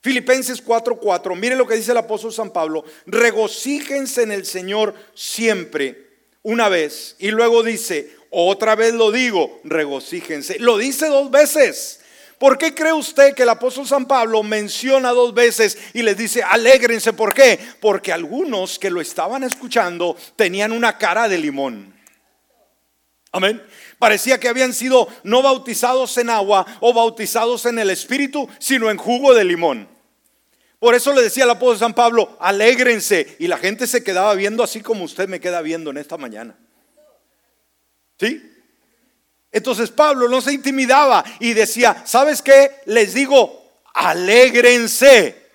Filipenses 0.00 0.60
4, 0.60 0.98
4. 0.98 1.36
Mire 1.36 1.54
lo 1.54 1.68
que 1.68 1.76
dice 1.76 1.92
el 1.92 1.98
apóstol 1.98 2.32
San 2.32 2.50
Pablo. 2.50 2.84
Regocíjense 3.06 4.24
en 4.24 4.32
el 4.32 4.44
Señor 4.44 4.92
siempre, 5.14 6.05
una 6.46 6.68
vez. 6.68 7.16
Y 7.18 7.32
luego 7.32 7.64
dice, 7.64 8.16
otra 8.30 8.76
vez 8.76 8.94
lo 8.94 9.10
digo, 9.10 9.60
regocíjense. 9.64 10.60
Lo 10.60 10.78
dice 10.78 11.08
dos 11.08 11.28
veces. 11.30 12.00
¿Por 12.38 12.56
qué 12.56 12.72
cree 12.72 12.92
usted 12.92 13.34
que 13.34 13.42
el 13.42 13.48
apóstol 13.48 13.86
San 13.86 14.06
Pablo 14.06 14.44
menciona 14.44 15.10
dos 15.10 15.34
veces 15.34 15.76
y 15.92 16.02
les 16.02 16.16
dice, 16.16 16.44
alégrense? 16.44 17.12
¿Por 17.14 17.34
qué? 17.34 17.58
Porque 17.80 18.12
algunos 18.12 18.78
que 18.78 18.90
lo 18.90 19.00
estaban 19.00 19.42
escuchando 19.42 20.16
tenían 20.36 20.70
una 20.70 20.98
cara 20.98 21.28
de 21.28 21.38
limón. 21.38 21.92
Amén. 23.32 23.60
Parecía 23.98 24.38
que 24.38 24.48
habían 24.48 24.72
sido 24.72 25.08
no 25.24 25.42
bautizados 25.42 26.16
en 26.16 26.30
agua 26.30 26.64
o 26.78 26.92
bautizados 26.94 27.66
en 27.66 27.80
el 27.80 27.90
Espíritu, 27.90 28.48
sino 28.60 28.88
en 28.88 28.98
jugo 28.98 29.34
de 29.34 29.42
limón. 29.42 29.95
Por 30.86 30.94
eso 30.94 31.12
le 31.12 31.20
decía 31.20 31.42
el 31.42 31.50
apóstol 31.50 31.78
San 31.78 31.94
Pablo, 31.94 32.36
alégrense. 32.38 33.34
Y 33.40 33.48
la 33.48 33.58
gente 33.58 33.88
se 33.88 34.04
quedaba 34.04 34.32
viendo 34.34 34.62
así 34.62 34.80
como 34.82 35.02
usted 35.02 35.28
me 35.28 35.40
queda 35.40 35.60
viendo 35.60 35.90
en 35.90 35.96
esta 35.96 36.16
mañana. 36.16 36.56
¿Sí? 38.20 38.40
Entonces 39.50 39.90
Pablo 39.90 40.28
no 40.28 40.40
se 40.40 40.52
intimidaba 40.52 41.24
y 41.40 41.54
decía, 41.54 42.04
¿sabes 42.06 42.40
qué? 42.40 42.70
Les 42.84 43.14
digo, 43.14 43.80
alégrense. 43.94 45.50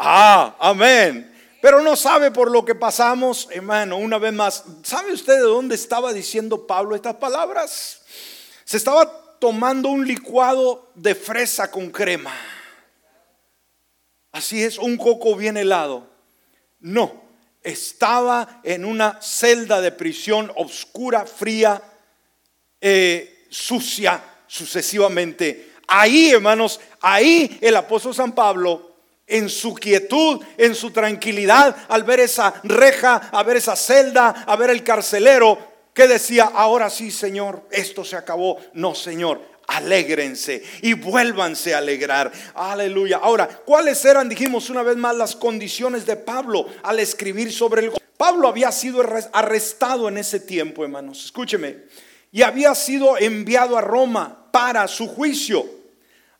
Ah, 0.00 0.56
amén 0.58 1.32
pero 1.62 1.80
no 1.80 1.94
sabe 1.94 2.32
por 2.32 2.50
lo 2.50 2.64
que 2.64 2.74
pasamos, 2.74 3.46
hermano, 3.52 3.96
una 3.96 4.18
vez 4.18 4.32
más. 4.32 4.64
¿Sabe 4.82 5.12
usted 5.12 5.34
de 5.34 5.42
dónde 5.42 5.76
estaba 5.76 6.12
diciendo 6.12 6.66
Pablo 6.66 6.96
estas 6.96 7.14
palabras? 7.14 8.00
Se 8.64 8.76
estaba 8.76 9.38
tomando 9.38 9.88
un 9.90 10.04
licuado 10.04 10.90
de 10.96 11.14
fresa 11.14 11.70
con 11.70 11.90
crema. 11.90 12.34
Así 14.34 14.64
es, 14.64 14.78
un 14.78 14.96
coco 14.96 15.36
bien 15.36 15.56
helado. 15.56 16.08
No, 16.80 17.22
estaba 17.62 18.60
en 18.64 18.84
una 18.84 19.22
celda 19.22 19.80
de 19.80 19.92
prisión 19.92 20.50
oscura, 20.56 21.24
fría, 21.24 21.80
eh, 22.80 23.46
sucia, 23.48 24.20
sucesivamente. 24.48 25.74
Ahí, 25.86 26.32
hermanos, 26.32 26.80
ahí 27.00 27.58
el 27.60 27.76
apóstol 27.76 28.12
San 28.12 28.32
Pablo 28.32 28.96
en 29.24 29.48
su 29.48 29.72
quietud, 29.72 30.44
en 30.58 30.74
su 30.74 30.90
tranquilidad, 30.90 31.76
al 31.86 32.02
ver 32.02 32.18
esa 32.18 32.54
reja, 32.64 33.28
a 33.30 33.40
ver 33.44 33.58
esa 33.58 33.76
celda, 33.76 34.44
a 34.48 34.56
ver 34.56 34.70
el 34.70 34.82
carcelero, 34.82 35.56
que 35.94 36.08
decía, 36.08 36.50
ahora 36.52 36.90
sí, 36.90 37.12
Señor, 37.12 37.68
esto 37.70 38.04
se 38.04 38.16
acabó. 38.16 38.58
No, 38.72 38.96
Señor, 38.96 39.40
alégrense 39.66 40.62
y 40.82 40.94
vuélvanse 40.94 41.74
a 41.74 41.78
alegrar. 41.78 42.32
Aleluya. 42.54 43.18
Ahora, 43.22 43.48
¿cuáles 43.48 44.04
eran, 44.04 44.28
dijimos 44.28 44.70
una 44.70 44.82
vez 44.82 44.96
más, 44.96 45.16
las 45.16 45.36
condiciones 45.36 46.06
de 46.06 46.16
Pablo 46.16 46.66
al 46.82 47.00
escribir 47.00 47.52
sobre 47.52 47.86
el... 47.86 47.92
Pablo 48.16 48.48
había 48.48 48.70
sido 48.72 49.02
arrestado 49.32 50.08
en 50.08 50.18
ese 50.18 50.40
tiempo, 50.40 50.84
hermanos. 50.84 51.24
Escúcheme. 51.24 51.78
Y 52.32 52.42
había 52.42 52.74
sido 52.74 53.18
enviado 53.18 53.76
a 53.76 53.80
Roma 53.80 54.48
para 54.50 54.86
su 54.88 55.08
juicio. 55.08 55.64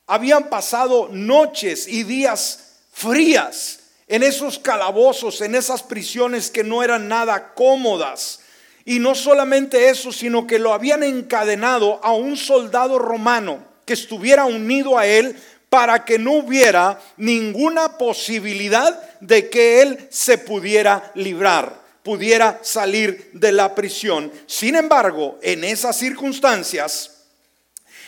Habían 0.07 0.49
pasado 0.49 1.09
noches 1.11 1.87
y 1.87 2.03
días 2.03 2.79
frías, 2.91 3.79
en 4.07 4.23
esos 4.23 4.59
calabozos, 4.59 5.41
en 5.41 5.55
esas 5.55 5.81
prisiones 5.81 6.51
que 6.51 6.63
no 6.63 6.83
eran 6.83 7.07
nada 7.07 7.53
cómodas. 7.53 8.39
Y 8.85 8.99
no 8.99 9.15
solamente 9.15 9.89
eso, 9.89 10.11
sino 10.11 10.45
que 10.45 10.59
lo 10.59 10.71
habían 10.71 11.01
encadenado 11.01 11.99
a 12.03 12.13
un 12.13 12.37
soldado 12.37 12.99
romano 12.99 13.65
que 13.83 13.93
estuviera 13.93 14.45
unido 14.45 14.97
a 14.97 15.07
él 15.07 15.35
para 15.69 16.05
que 16.05 16.19
no 16.19 16.33
hubiera 16.33 17.01
ninguna 17.17 17.97
posibilidad 17.97 18.97
de 19.19 19.49
que 19.49 19.81
él 19.81 20.07
se 20.11 20.37
pudiera 20.37 21.11
librar, 21.15 21.81
pudiera 22.03 22.59
salir 22.61 23.31
de 23.33 23.51
la 23.51 23.73
prisión. 23.73 24.31
Sin 24.45 24.75
embargo, 24.75 25.39
en 25.41 25.63
esas 25.63 25.97
circunstancias, 25.97 27.23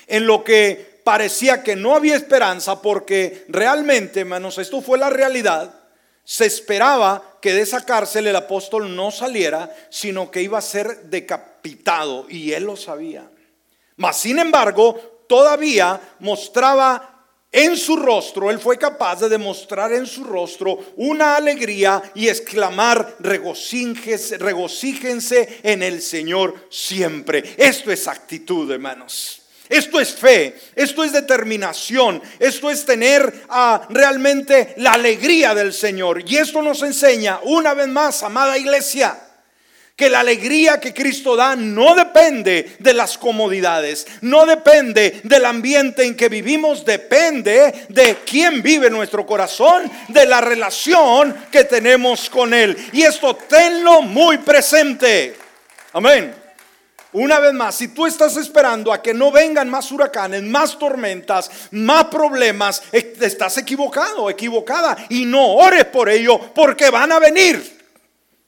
en 0.07 0.27
lo 0.27 0.43
que 0.43 1.01
parecía 1.03 1.63
que 1.63 1.75
no 1.75 1.95
había 1.95 2.15
esperanza 2.15 2.81
porque 2.81 3.45
realmente, 3.47 4.21
hermanos, 4.21 4.57
esto 4.57 4.81
fue 4.81 4.97
la 4.97 5.09
realidad. 5.09 5.73
Se 6.29 6.45
esperaba 6.45 7.37
que 7.41 7.53
de 7.53 7.61
esa 7.61 7.85
cárcel 7.85 8.27
el 8.27 8.35
apóstol 8.35 8.93
no 8.93 9.11
saliera, 9.11 9.73
sino 9.89 10.29
que 10.29 10.41
iba 10.41 10.57
a 10.57 10.61
ser 10.61 11.03
decapitado 11.03 12.25
y 12.27 12.51
él 12.51 12.65
lo 12.65 12.75
sabía. 12.75 13.31
Mas, 13.95 14.17
sin 14.19 14.37
embargo, 14.37 15.23
todavía 15.29 16.01
mostraba 16.19 17.23
en 17.49 17.77
su 17.77 17.95
rostro, 17.95 18.51
él 18.51 18.59
fue 18.59 18.77
capaz 18.77 19.21
de 19.21 19.29
demostrar 19.29 19.93
en 19.93 20.05
su 20.05 20.25
rostro 20.25 20.77
una 20.97 21.37
alegría 21.37 22.03
y 22.13 22.27
exclamar, 22.27 23.15
regocíjense, 23.19 24.37
en 25.63 25.81
el 25.81 26.01
Señor 26.01 26.67
siempre. 26.69 27.55
Esto 27.55 27.89
es 27.89 28.05
actitud, 28.05 28.69
hermanos. 28.69 29.46
Esto 29.69 29.99
es 29.99 30.13
fe, 30.13 30.55
esto 30.75 31.03
es 31.03 31.11
determinación, 31.11 32.21
esto 32.39 32.69
es 32.69 32.85
tener 32.85 33.43
ah, 33.49 33.85
realmente 33.89 34.73
la 34.77 34.93
alegría 34.93 35.53
del 35.53 35.73
Señor. 35.73 36.23
Y 36.25 36.37
esto 36.37 36.61
nos 36.61 36.81
enseña 36.83 37.39
una 37.43 37.73
vez 37.73 37.87
más, 37.87 38.23
amada 38.23 38.57
iglesia, 38.57 39.19
que 39.97 40.11
la 40.11 40.19
alegría 40.19 40.79
que 40.79 40.93
Cristo 40.93 41.35
da 41.35 41.55
no 41.55 41.95
depende 41.95 42.75
de 42.77 42.93
las 42.93 43.17
comodidades, 43.17 44.05
no 44.21 44.45
depende 44.45 45.21
del 45.23 45.43
ambiente 45.43 46.03
en 46.03 46.15
que 46.15 46.29
vivimos, 46.29 46.85
depende 46.85 47.87
de 47.89 48.17
quién 48.23 48.61
vive 48.61 48.91
nuestro 48.91 49.25
corazón, 49.25 49.91
de 50.07 50.25
la 50.27 50.39
relación 50.39 51.35
que 51.51 51.63
tenemos 51.63 52.29
con 52.29 52.53
Él. 52.53 52.77
Y 52.93 53.01
esto 53.01 53.35
tenlo 53.35 54.03
muy 54.03 54.37
presente. 54.37 55.35
Amén. 55.93 56.46
Una 57.17 57.39
vez 57.39 57.51
más, 57.51 57.73
si 57.73 57.87
tú 57.87 58.05
estás 58.05 58.37
esperando 58.37 58.93
a 58.93 59.01
que 59.01 59.11
no 59.11 59.31
vengan 59.31 59.67
más 59.71 59.91
huracanes, 59.91 60.43
más 60.43 60.77
tormentas, 60.77 61.49
más 61.71 62.05
problemas, 62.05 62.83
eh, 62.91 63.15
estás 63.19 63.57
equivocado, 63.57 64.29
equivocada. 64.29 64.95
Y 65.09 65.25
no 65.25 65.55
ores 65.55 65.85
por 65.85 66.09
ello 66.09 66.39
porque 66.53 66.91
van 66.91 67.11
a 67.11 67.17
venir. 67.17 67.81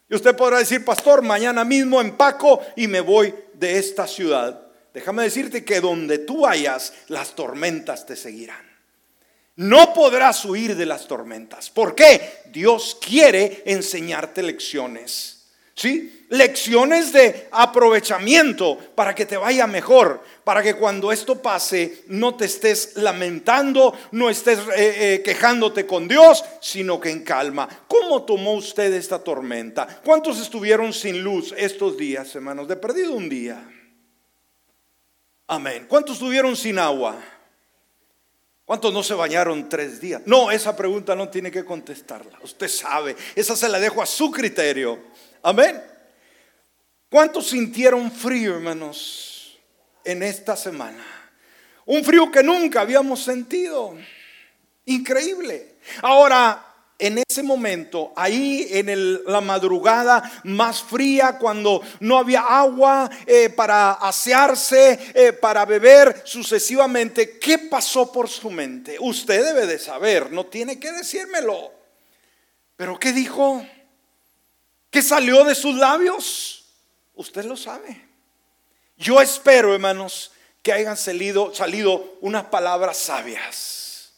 Y 0.07 0.13
usted 0.13 0.35
podrá 0.35 0.59
decir, 0.59 0.85
pastor, 0.85 1.23
mañana 1.23 1.65
mismo 1.65 1.99
empaco 1.99 2.61
y 2.75 2.85
me 2.85 3.01
voy 3.01 3.33
de 3.55 3.79
esta 3.79 4.05
ciudad. 4.05 4.61
Déjame 4.93 5.23
decirte 5.23 5.65
que 5.65 5.81
donde 5.81 6.19
tú 6.19 6.41
vayas, 6.41 6.93
las 7.07 7.33
tormentas 7.33 8.05
te 8.05 8.15
seguirán. 8.15 8.69
No 9.55 9.95
podrás 9.95 10.45
huir 10.45 10.75
de 10.75 10.85
las 10.85 11.07
tormentas. 11.07 11.71
¿Por 11.71 11.95
qué? 11.95 12.43
Dios 12.51 12.99
quiere 13.01 13.63
enseñarte 13.65 14.43
lecciones. 14.43 15.47
¿Sí? 15.73 16.18
Lecciones 16.29 17.11
de 17.11 17.47
aprovechamiento 17.51 18.77
para 18.93 19.15
que 19.15 19.25
te 19.25 19.35
vaya 19.35 19.65
mejor, 19.65 20.23
para 20.43 20.61
que 20.61 20.75
cuando 20.75 21.11
esto 21.11 21.41
pase 21.41 22.03
no 22.07 22.35
te 22.35 22.45
estés 22.45 22.95
lamentando, 22.97 23.97
no 24.11 24.29
estés 24.29 24.59
eh, 24.59 25.15
eh, 25.15 25.21
quejándote 25.25 25.87
con 25.87 26.07
Dios, 26.07 26.45
sino 26.61 26.99
que 26.99 27.09
en 27.09 27.23
calma. 27.23 27.67
¿Cómo 27.87 28.25
tomó 28.25 28.53
usted 28.53 28.93
esta 28.93 29.23
tormenta? 29.23 29.87
¿Cuántos 30.05 30.39
estuvieron 30.39 30.93
sin 30.93 31.23
luz 31.23 31.51
estos 31.57 31.97
días, 31.97 32.35
hermanos? 32.35 32.67
De 32.67 32.75
perdido 32.75 33.13
un 33.13 33.27
día. 33.27 33.67
Amén. 35.47 35.87
¿Cuántos 35.89 36.17
estuvieron 36.17 36.55
sin 36.55 36.77
agua? 36.77 37.19
¿Cuántos 38.65 38.93
no 38.93 39.01
se 39.01 39.15
bañaron 39.15 39.67
tres 39.67 39.99
días? 39.99 40.21
No, 40.27 40.51
esa 40.51 40.75
pregunta 40.75 41.15
no 41.15 41.29
tiene 41.29 41.49
que 41.49 41.65
contestarla. 41.65 42.37
Usted 42.43 42.67
sabe, 42.67 43.15
esa 43.33 43.55
se 43.55 43.67
la 43.67 43.79
dejo 43.79 43.99
a 43.99 44.05
su 44.05 44.29
criterio. 44.29 44.99
Amén. 45.41 45.81
¿Cuántos 47.09 47.49
sintieron 47.49 48.11
frío, 48.11 48.55
hermanos, 48.55 49.57
en 50.03 50.21
esta 50.21 50.55
semana? 50.55 51.03
Un 51.87 52.03
frío 52.03 52.31
que 52.31 52.43
nunca 52.43 52.81
habíamos 52.81 53.23
sentido. 53.23 53.97
Increíble. 54.85 55.77
Ahora, 56.03 56.63
en 56.99 57.23
ese 57.27 57.41
momento, 57.41 58.13
ahí 58.15 58.67
en 58.69 59.23
la 59.23 59.41
madrugada 59.41 60.41
más 60.43 60.83
fría, 60.83 61.39
cuando 61.39 61.81
no 62.01 62.19
había 62.19 62.41
agua 62.41 63.09
eh, 63.25 63.49
para 63.49 63.93
asearse, 63.93 64.99
eh, 65.15 65.33
para 65.33 65.65
beber 65.65 66.21
sucesivamente, 66.25 67.39
¿qué 67.39 67.57
pasó 67.57 68.11
por 68.11 68.29
su 68.29 68.51
mente? 68.51 68.97
Usted 68.99 69.43
debe 69.43 69.65
de 69.65 69.79
saber, 69.79 70.31
no 70.31 70.45
tiene 70.45 70.79
que 70.79 70.91
decírmelo. 70.91 71.71
Pero 72.75 72.99
¿qué 72.99 73.13
dijo? 73.13 73.65
¿Qué 74.91 75.01
salió 75.01 75.43
de 75.43 75.55
sus 75.55 75.73
labios? 75.75 76.58
Usted 77.19 77.43
lo 77.43 77.57
sabe. 77.57 78.01
Yo 78.95 79.19
espero, 79.19 79.73
hermanos, 79.73 80.31
que 80.63 80.71
hayan 80.71 80.95
salido, 80.95 81.53
salido 81.53 82.17
unas 82.21 82.45
palabras 82.45 82.95
sabias. 82.95 84.13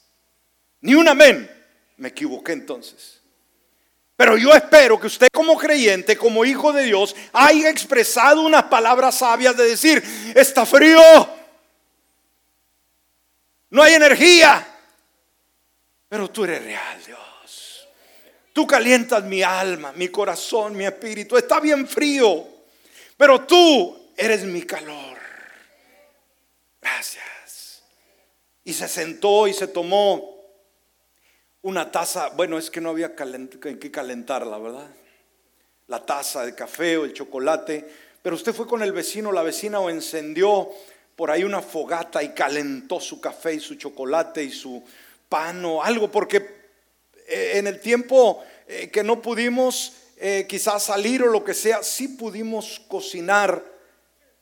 Ni 0.81 0.93
un 0.93 1.07
amén 1.07 1.49
me 1.97 2.09
equivoqué 2.09 2.51
entonces. 2.51 3.19
Pero 4.15 4.37
yo 4.37 4.53
espero 4.53 4.99
que 4.99 5.07
usted 5.07 5.29
como 5.33 5.57
creyente, 5.57 6.15
como 6.15 6.45
hijo 6.45 6.71
de 6.73 6.83
Dios, 6.83 7.15
haya 7.33 7.71
expresado 7.71 8.41
unas 8.41 8.65
palabras 8.65 9.15
sabias 9.15 9.57
de 9.57 9.63
decir, 9.63 10.03
está 10.35 10.63
frío, 10.63 11.01
no 13.71 13.81
hay 13.81 13.95
energía, 13.95 14.67
pero 16.07 16.29
tú 16.29 16.43
eres 16.43 16.63
real, 16.63 17.03
Dios. 17.03 17.87
Tú 18.53 18.67
calientas 18.67 19.23
mi 19.23 19.41
alma, 19.41 19.91
mi 19.93 20.09
corazón, 20.09 20.77
mi 20.77 20.85
espíritu. 20.85 21.35
Está 21.35 21.59
bien 21.59 21.87
frío, 21.87 22.50
pero 23.21 23.41
tú 23.41 24.13
eres 24.17 24.43
mi 24.45 24.63
calor. 24.63 25.15
Gracias. 26.81 27.83
Y 28.63 28.73
se 28.73 28.87
sentó 28.87 29.47
y 29.47 29.53
se 29.53 29.67
tomó 29.67 30.43
una 31.61 31.91
taza, 31.91 32.29
bueno, 32.29 32.57
es 32.57 32.71
que 32.71 32.81
no 32.81 32.89
había 32.89 33.13
que 33.15 33.91
calentarla, 33.91 34.57
¿verdad? 34.57 34.89
La 35.85 36.03
taza 36.03 36.43
de 36.43 36.55
café 36.55 36.97
o 36.97 37.05
el 37.05 37.13
chocolate, 37.13 37.87
pero 38.23 38.35
usted 38.35 38.55
fue 38.55 38.65
con 38.65 38.81
el 38.81 38.91
vecino, 38.91 39.31
la 39.31 39.43
vecina 39.43 39.79
o 39.79 39.91
encendió 39.91 40.71
por 41.15 41.29
ahí 41.29 41.43
una 41.43 41.61
fogata 41.61 42.23
y 42.23 42.29
calentó 42.29 42.99
su 42.99 43.21
café 43.21 43.53
y 43.53 43.59
su 43.59 43.75
chocolate 43.75 44.43
y 44.43 44.49
su 44.49 44.83
pan 45.29 45.63
o 45.63 45.83
algo, 45.83 46.11
porque 46.11 46.37
eh, 47.27 47.51
en 47.57 47.67
el 47.67 47.79
tiempo 47.81 48.43
eh, 48.67 48.89
que 48.89 49.03
no 49.03 49.21
pudimos 49.21 50.00
eh, 50.23 50.45
quizás 50.47 50.83
salir 50.83 51.23
o 51.23 51.27
lo 51.27 51.43
que 51.43 51.53
sea, 51.55 51.81
sí 51.81 52.07
pudimos 52.07 52.79
cocinar 52.87 53.65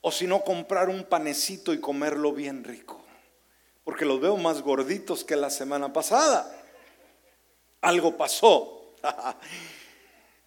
o 0.02 0.12
si 0.12 0.28
no 0.28 0.44
comprar 0.44 0.90
un 0.90 1.06
panecito 1.06 1.74
y 1.74 1.80
comerlo 1.80 2.34
bien 2.34 2.64
rico, 2.64 3.02
porque 3.86 4.06
los 4.06 4.20
veo 4.20 4.36
más 4.38 4.62
gorditos 4.62 5.24
que 5.24 5.36
la 5.36 5.50
semana 5.50 5.92
pasada 5.94 6.56
algo 7.82 8.16
pasó. 8.18 8.94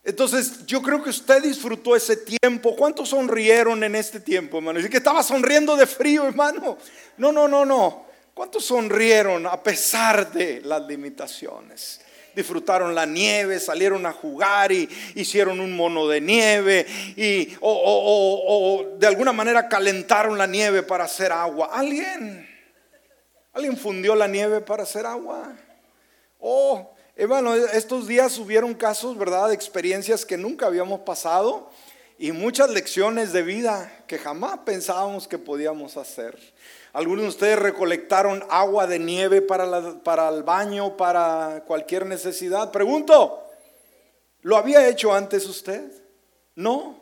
Entonces 0.05 0.67
yo 0.67 0.83
creo 0.83 1.03
que 1.03 1.11
usted 1.11 1.43
disfrutó 1.43 1.95
ese 1.95 2.17
tiempo. 2.17 2.75
¿Cuántos 2.77 3.11
sonrieron 3.11 3.85
en 3.85 3.95
este 3.95 4.21
tiempo, 4.21 4.59
hermano? 4.59 4.81
Y 4.81 4.89
que 4.89 4.97
estaba 4.97 5.23
sonriendo 5.23 5.77
de 5.77 5.87
frío, 5.87 6.27
hermano. 6.27 6.77
No, 7.17 7.33
no, 7.33 7.47
no, 7.47 7.65
no. 7.65 8.07
¿Cuántos 8.35 8.65
sonrieron 8.65 9.47
a 9.47 9.63
pesar 9.63 10.33
de 10.33 10.61
las 10.63 10.83
limitaciones? 10.87 12.01
Disfrutaron 12.35 12.95
la 12.95 13.07
nieve, 13.07 13.61
salieron 13.61 14.07
a 14.07 14.13
jugar 14.13 14.73
y 14.73 14.89
hicieron 15.15 15.61
un 15.61 15.77
mono 15.77 16.09
de 16.09 16.21
nieve 16.21 16.87
y 17.17 17.57
o, 17.61 18.85
o 18.91 18.99
de 18.99 19.07
alguna 19.07 19.33
manera 19.33 19.69
calentaron 19.69 20.39
la 20.39 20.47
nieve 20.47 20.83
para 20.83 21.05
hacer 21.05 21.33
agua. 21.33 21.71
¿Alguien? 21.73 22.49
¿Alguien 23.53 23.77
fundió 23.77 24.15
la 24.15 24.27
nieve 24.27 24.61
para 24.61 24.85
hacer 24.85 25.05
agua? 25.07 25.55
Oh, 26.41 26.93
Hermano, 27.15 27.55
estos 27.55 28.07
días 28.07 28.39
hubieron 28.39 28.73
casos, 28.73 29.19
¿verdad? 29.19 29.49
De 29.49 29.55
experiencias 29.55 30.25
que 30.25 30.39
nunca 30.39 30.67
habíamos 30.67 31.01
pasado 31.01 31.71
y 32.19 32.33
muchas 32.33 32.71
lecciones 32.71 33.35
de 33.35 33.43
vida 33.43 34.05
que 34.07 34.19
jamás 34.19 34.61
pensábamos 34.65 35.29
que 35.29 35.37
podíamos 35.37 35.99
hacer. 35.99 36.39
Algunos 36.93 37.23
de 37.23 37.29
ustedes 37.31 37.59
recolectaron 37.59 38.45
agua 38.51 38.87
de 38.87 38.99
nieve 38.99 39.41
para, 39.41 40.03
para 40.03 40.29
el 40.29 40.43
baño, 40.43 40.97
para 40.97 41.65
cualquier 41.67 42.05
necesidad. 42.05 42.71
Pregunto, 42.71 43.43
¿lo 44.43 44.59
había 44.59 44.87
hecho 44.87 45.15
antes 45.15 45.47
usted? 45.47 45.91
No. 46.55 47.01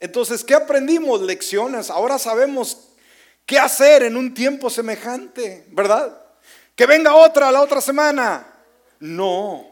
Entonces, 0.00 0.42
¿qué 0.42 0.54
aprendimos? 0.54 1.20
Lecciones. 1.20 1.90
Ahora 1.90 2.18
sabemos 2.18 2.88
qué 3.44 3.58
hacer 3.58 4.04
en 4.04 4.16
un 4.16 4.32
tiempo 4.32 4.70
semejante, 4.70 5.66
¿verdad? 5.68 6.18
Que 6.74 6.86
venga 6.86 7.14
otra 7.14 7.52
la 7.52 7.60
otra 7.60 7.82
semana. 7.82 8.46
No, 9.00 9.66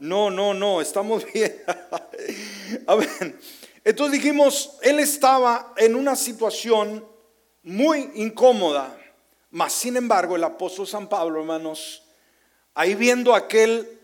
no, 0.00 0.28
no, 0.28 0.52
no, 0.54 0.80
estamos 0.80 1.24
bien. 1.32 1.62
A 2.88 2.96
ver, 2.96 3.38
entonces 3.84 4.20
dijimos, 4.20 4.76
él 4.82 4.98
estaba 4.98 5.72
en 5.76 5.94
una 5.94 6.16
situación 6.16 7.13
muy 7.64 8.10
incómoda, 8.14 8.96
mas 9.50 9.72
sin 9.72 9.96
embargo 9.96 10.36
el 10.36 10.44
apóstol 10.44 10.86
San 10.86 11.08
Pablo, 11.08 11.40
hermanos, 11.40 12.04
ahí 12.74 12.94
viendo 12.94 13.34
aquel 13.34 13.98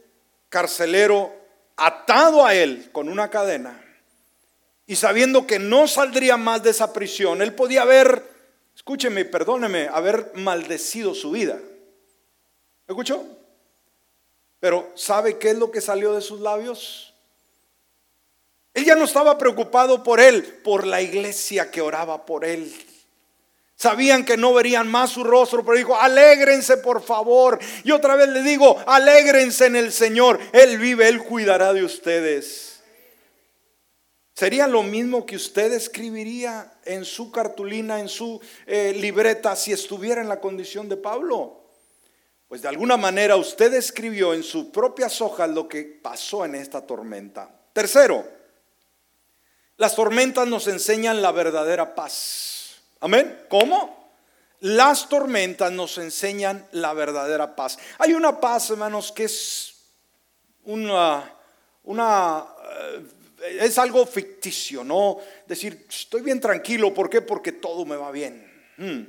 carcelero 0.48 1.32
atado 1.76 2.44
a 2.44 2.54
él 2.54 2.90
con 2.92 3.08
una 3.08 3.30
cadena 3.30 3.82
y 4.86 4.96
sabiendo 4.96 5.46
que 5.46 5.58
no 5.58 5.86
saldría 5.86 6.36
más 6.36 6.62
de 6.62 6.70
esa 6.70 6.92
prisión, 6.92 7.42
él 7.42 7.54
podía 7.54 7.82
haber, 7.82 8.24
escúcheme, 8.74 9.24
perdóneme, 9.24 9.88
haber 9.88 10.32
maldecido 10.34 11.14
su 11.14 11.30
vida. 11.30 11.60
¿Escuchó? 12.88 13.24
Pero 14.58 14.90
¿sabe 14.96 15.38
qué 15.38 15.50
es 15.50 15.58
lo 15.58 15.70
que 15.70 15.80
salió 15.80 16.12
de 16.12 16.20
sus 16.20 16.40
labios? 16.40 17.14
Él 18.74 18.84
ya 18.84 18.94
no 18.94 19.04
estaba 19.04 19.38
preocupado 19.38 20.02
por 20.02 20.18
él, 20.18 20.42
por 20.64 20.86
la 20.86 21.00
iglesia 21.00 21.70
que 21.70 21.80
oraba 21.80 22.26
por 22.26 22.44
él. 22.44 22.74
Sabían 23.80 24.26
que 24.26 24.36
no 24.36 24.52
verían 24.52 24.88
más 24.88 25.12
su 25.12 25.24
rostro, 25.24 25.64
pero 25.64 25.78
dijo, 25.78 25.96
alégrense 25.96 26.76
por 26.76 27.02
favor. 27.02 27.58
Y 27.82 27.92
otra 27.92 28.14
vez 28.14 28.28
le 28.28 28.42
digo, 28.42 28.76
alégrense 28.86 29.64
en 29.64 29.76
el 29.76 29.90
Señor. 29.90 30.38
Él 30.52 30.76
vive, 30.76 31.08
Él 31.08 31.24
cuidará 31.24 31.72
de 31.72 31.82
ustedes. 31.82 32.82
Sería 34.34 34.66
lo 34.66 34.82
mismo 34.82 35.24
que 35.24 35.36
usted 35.36 35.72
escribiría 35.72 36.74
en 36.84 37.06
su 37.06 37.32
cartulina, 37.32 38.00
en 38.00 38.10
su 38.10 38.38
eh, 38.66 38.92
libreta, 39.00 39.56
si 39.56 39.72
estuviera 39.72 40.20
en 40.20 40.28
la 40.28 40.40
condición 40.40 40.86
de 40.86 40.98
Pablo. 40.98 41.64
Pues 42.48 42.60
de 42.60 42.68
alguna 42.68 42.98
manera 42.98 43.36
usted 43.36 43.72
escribió 43.72 44.34
en 44.34 44.42
sus 44.42 44.66
propias 44.66 45.22
hojas 45.22 45.48
lo 45.48 45.66
que 45.66 45.84
pasó 45.84 46.44
en 46.44 46.54
esta 46.54 46.86
tormenta. 46.86 47.48
Tercero, 47.72 48.28
las 49.78 49.96
tormentas 49.96 50.46
nos 50.46 50.68
enseñan 50.68 51.22
la 51.22 51.32
verdadera 51.32 51.94
paz. 51.94 52.59
Amén. 53.00 53.44
¿Cómo? 53.48 54.12
Las 54.60 55.08
tormentas 55.08 55.72
nos 55.72 55.96
enseñan 55.96 56.66
la 56.72 56.92
verdadera 56.92 57.56
paz. 57.56 57.78
Hay 57.98 58.12
una 58.12 58.40
paz, 58.40 58.70
hermanos, 58.70 59.10
que 59.10 59.24
es 59.24 59.74
una, 60.64 61.34
una 61.84 62.44
eh, 63.42 63.58
es 63.60 63.78
algo 63.78 64.04
ficticio, 64.04 64.84
¿no? 64.84 65.18
Decir, 65.46 65.86
estoy 65.88 66.20
bien 66.20 66.40
tranquilo, 66.40 66.92
¿por 66.92 67.08
qué? 67.08 67.22
Porque 67.22 67.52
todo 67.52 67.86
me 67.86 67.96
va 67.96 68.10
bien. 68.10 68.46
Hmm. 68.76 69.04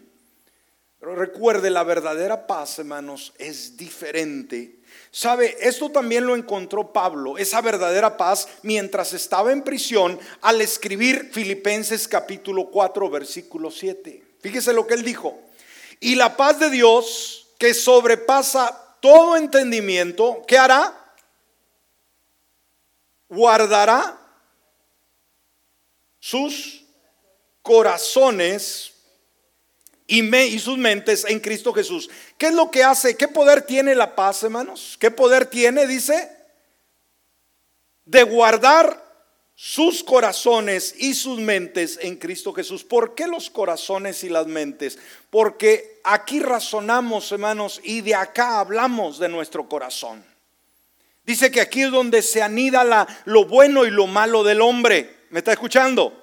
Pero 0.97 1.15
recuerde, 1.15 1.69
la 1.69 1.84
verdadera 1.84 2.47
paz, 2.47 2.80
hermanos, 2.80 3.34
es 3.38 3.75
diferente. 3.75 4.81
Sabe, 5.12 5.58
esto 5.60 5.89
también 5.89 6.25
lo 6.25 6.36
encontró 6.36 6.93
Pablo, 6.93 7.38
esa 7.38 7.62
verdadera 7.62 8.15
paz, 8.15 8.47
mientras 8.63 9.13
estaba 9.13 9.51
en 9.51 9.63
prisión 9.63 10.19
al 10.41 10.62
escribir 10.62 11.32
Filipenses 11.34 12.08
capítulo 12.08 12.69
4, 12.71 13.10
versículo 13.10 13.69
7. 13.69 14.23
Fíjese 14.39 14.73
lo 14.73 14.88
que 14.88 14.93
él 14.93 15.04
dijo. 15.04 15.38
Y 15.99 16.15
la 16.15 16.38
paz 16.38 16.60
de 16.60 16.69
Dios, 16.69 17.49
que 17.60 17.73
sobrepasa 17.73 18.97
todo 19.01 19.36
entendimiento, 19.36 20.43
¿qué 20.47 20.58
hará? 20.58 20.97
Guardará 23.27 24.17
sus 26.19 26.86
corazones 27.62 28.93
y, 30.08 30.21
me, 30.21 30.45
y 30.45 30.60
sus 30.60 30.77
mentes 30.77 31.25
en 31.25 31.39
Cristo 31.39 31.73
Jesús. 31.73 32.10
¿Qué 32.41 32.47
es 32.47 32.56
lo 32.56 32.71
que 32.71 32.84
hace? 32.84 33.15
¿Qué 33.15 33.27
poder 33.27 33.62
tiene 33.62 33.93
la 33.93 34.15
paz, 34.15 34.41
hermanos? 34.41 34.97
¿Qué 34.99 35.12
poder 35.12 35.45
tiene? 35.45 35.86
Dice, 35.86 36.27
de 38.04 38.23
guardar 38.23 38.99
sus 39.54 40.04
corazones 40.04 40.95
y 40.97 41.13
sus 41.13 41.38
mentes 41.38 41.99
en 42.01 42.15
Cristo 42.15 42.51
Jesús. 42.51 42.84
¿Por 42.84 43.13
qué 43.13 43.27
los 43.27 43.51
corazones 43.51 44.23
y 44.23 44.30
las 44.30 44.47
mentes? 44.47 44.97
Porque 45.30 46.01
aquí 46.04 46.39
razonamos, 46.39 47.32
hermanos, 47.32 47.80
y 47.84 48.01
de 48.01 48.15
acá 48.15 48.60
hablamos 48.60 49.19
de 49.19 49.30
nuestro 49.30 49.69
corazón. 49.69 50.25
Dice 51.23 51.51
que 51.51 51.62
aquí 51.62 51.84
es 51.84 51.91
donde 51.91 52.23
se 52.23 52.41
anida 52.41 52.84
la, 52.84 53.08
lo 53.25 53.45
bueno 53.45 53.86
y 53.86 53.91
lo 53.91 54.08
malo 54.08 54.43
del 54.43 54.62
hombre. 54.62 55.15
¿Me 55.30 55.41
está 55.41 55.51
escuchando? 55.51 56.19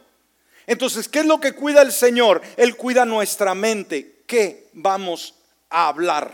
Entonces, 0.66 1.08
¿qué 1.08 1.20
es 1.20 1.26
lo 1.26 1.38
que 1.38 1.52
cuida 1.52 1.80
el 1.80 1.92
Señor? 1.92 2.42
Él 2.56 2.74
cuida 2.74 3.04
nuestra 3.04 3.54
mente. 3.54 4.24
¿Qué 4.26 4.66
vamos 4.72 5.37
a 5.70 5.88
hablar? 5.88 6.32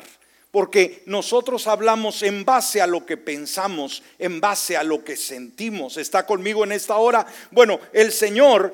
porque 0.54 1.02
nosotros 1.06 1.66
hablamos 1.66 2.22
en 2.22 2.44
base 2.44 2.80
a 2.80 2.86
lo 2.86 3.04
que 3.04 3.16
pensamos, 3.16 4.04
en 4.20 4.40
base 4.40 4.76
a 4.76 4.84
lo 4.84 5.02
que 5.02 5.16
sentimos. 5.16 5.96
¿Está 5.96 6.24
conmigo 6.24 6.62
en 6.62 6.70
esta 6.70 6.94
hora? 6.94 7.26
Bueno, 7.50 7.80
el 7.92 8.12
Señor 8.12 8.72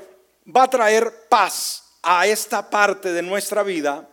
va 0.54 0.64
a 0.64 0.68
traer 0.70 1.10
paz 1.30 1.84
a 2.02 2.26
esta 2.26 2.68
parte 2.68 3.14
de 3.14 3.22
nuestra 3.22 3.62
vida 3.62 4.06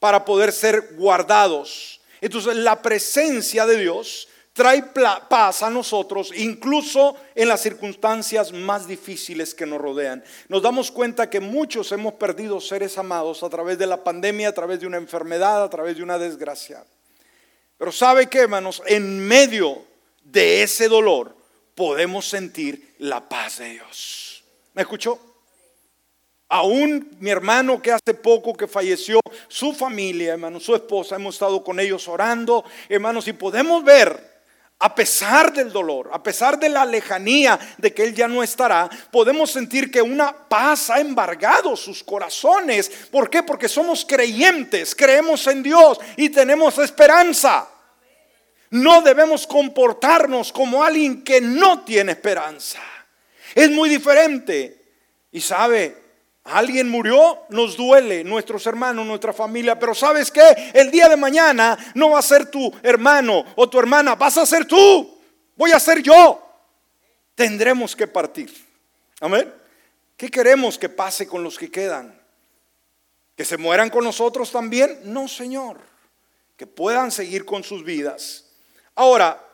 para 0.00 0.24
poder 0.24 0.50
ser 0.50 0.96
guardados. 0.96 2.00
Entonces, 2.20 2.56
la 2.56 2.82
presencia 2.82 3.66
de 3.66 3.78
Dios 3.78 4.26
trae 4.56 4.82
paz 5.28 5.62
a 5.62 5.68
nosotros, 5.68 6.32
incluso 6.34 7.14
en 7.34 7.46
las 7.48 7.60
circunstancias 7.60 8.52
más 8.52 8.88
difíciles 8.88 9.54
que 9.54 9.66
nos 9.66 9.78
rodean. 9.78 10.24
Nos 10.48 10.62
damos 10.62 10.90
cuenta 10.90 11.28
que 11.28 11.40
muchos 11.40 11.92
hemos 11.92 12.14
perdido 12.14 12.58
seres 12.58 12.96
amados 12.96 13.42
a 13.42 13.50
través 13.50 13.76
de 13.76 13.86
la 13.86 14.02
pandemia, 14.02 14.48
a 14.48 14.54
través 14.54 14.80
de 14.80 14.86
una 14.86 14.96
enfermedad, 14.96 15.62
a 15.62 15.68
través 15.68 15.98
de 15.98 16.02
una 16.02 16.16
desgracia. 16.16 16.82
Pero 17.76 17.92
¿sabe 17.92 18.28
qué, 18.28 18.38
hermanos? 18.38 18.82
En 18.86 19.20
medio 19.28 19.84
de 20.24 20.62
ese 20.62 20.88
dolor 20.88 21.36
podemos 21.74 22.26
sentir 22.26 22.94
la 22.98 23.28
paz 23.28 23.58
de 23.58 23.72
Dios. 23.72 24.42
¿Me 24.72 24.82
escuchó? 24.82 25.20
Aún 26.48 27.14
mi 27.20 27.28
hermano 27.28 27.82
que 27.82 27.92
hace 27.92 28.14
poco 28.14 28.54
que 28.54 28.66
falleció, 28.66 29.20
su 29.48 29.74
familia, 29.74 30.32
hermano, 30.32 30.60
su 30.60 30.74
esposa, 30.74 31.16
hemos 31.16 31.34
estado 31.34 31.62
con 31.62 31.78
ellos 31.78 32.08
orando, 32.08 32.64
hermanos, 32.88 33.28
y 33.28 33.34
podemos 33.34 33.84
ver 33.84 34.35
a 34.78 34.94
pesar 34.94 35.52
del 35.52 35.72
dolor, 35.72 36.10
a 36.12 36.22
pesar 36.22 36.58
de 36.58 36.68
la 36.68 36.84
lejanía 36.84 37.58
de 37.78 37.94
que 37.94 38.04
Él 38.04 38.14
ya 38.14 38.28
no 38.28 38.42
estará, 38.42 38.90
podemos 39.10 39.50
sentir 39.50 39.90
que 39.90 40.02
una 40.02 40.32
paz 40.48 40.90
ha 40.90 41.00
embargado 41.00 41.74
sus 41.76 42.04
corazones. 42.04 42.90
¿Por 43.10 43.30
qué? 43.30 43.42
Porque 43.42 43.68
somos 43.68 44.04
creyentes, 44.04 44.94
creemos 44.94 45.46
en 45.46 45.62
Dios 45.62 45.98
y 46.16 46.28
tenemos 46.28 46.76
esperanza. 46.78 47.68
No 48.70 49.00
debemos 49.00 49.46
comportarnos 49.46 50.52
como 50.52 50.84
alguien 50.84 51.24
que 51.24 51.40
no 51.40 51.82
tiene 51.82 52.12
esperanza. 52.12 52.80
Es 53.54 53.70
muy 53.70 53.88
diferente. 53.88 54.84
Y 55.32 55.40
sabe, 55.40 56.05
Alguien 56.48 56.88
murió, 56.88 57.42
nos 57.48 57.76
duele, 57.76 58.22
nuestros 58.24 58.66
hermanos, 58.66 59.06
nuestra 59.06 59.32
familia, 59.32 59.78
pero 59.78 59.94
¿sabes 59.94 60.30
qué? 60.30 60.70
El 60.74 60.90
día 60.90 61.08
de 61.08 61.16
mañana 61.16 61.76
no 61.94 62.10
va 62.10 62.20
a 62.20 62.22
ser 62.22 62.50
tu 62.50 62.72
hermano 62.82 63.44
o 63.56 63.68
tu 63.68 63.78
hermana, 63.78 64.14
vas 64.14 64.38
a 64.38 64.46
ser 64.46 64.64
tú, 64.64 65.18
voy 65.56 65.72
a 65.72 65.80
ser 65.80 66.02
yo. 66.02 66.42
Tendremos 67.34 67.94
que 67.94 68.06
partir. 68.06 68.50
Amén. 69.20 69.52
¿Qué 70.16 70.30
queremos 70.30 70.78
que 70.78 70.88
pase 70.88 71.26
con 71.26 71.42
los 71.42 71.58
que 71.58 71.70
quedan? 71.70 72.18
¿Que 73.36 73.44
se 73.44 73.58
mueran 73.58 73.90
con 73.90 74.04
nosotros 74.04 74.50
también? 74.50 75.00
No, 75.04 75.28
Señor. 75.28 75.78
Que 76.56 76.66
puedan 76.66 77.10
seguir 77.10 77.44
con 77.44 77.62
sus 77.62 77.84
vidas. 77.84 78.46
Ahora, 78.94 79.44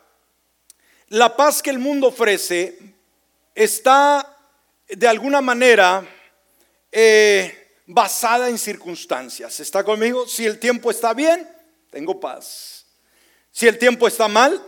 la 1.09 1.35
paz 1.35 1.61
que 1.61 1.69
el 1.69 1.79
mundo 1.79 2.07
ofrece 2.07 2.79
está 3.53 4.37
de 4.87 5.07
alguna 5.07 5.41
manera 5.41 6.05
eh, 6.95 7.81
basada 7.87 8.49
en 8.49 8.59
circunstancias. 8.59 9.59
¿Está 9.59 9.83
conmigo? 9.83 10.27
Si 10.27 10.45
el 10.45 10.59
tiempo 10.59 10.91
está 10.91 11.13
bien, 11.13 11.49
tengo 11.89 12.19
paz. 12.19 12.85
Si 13.51 13.67
el 13.67 13.77
tiempo 13.79 14.07
está 14.07 14.27
mal, 14.27 14.63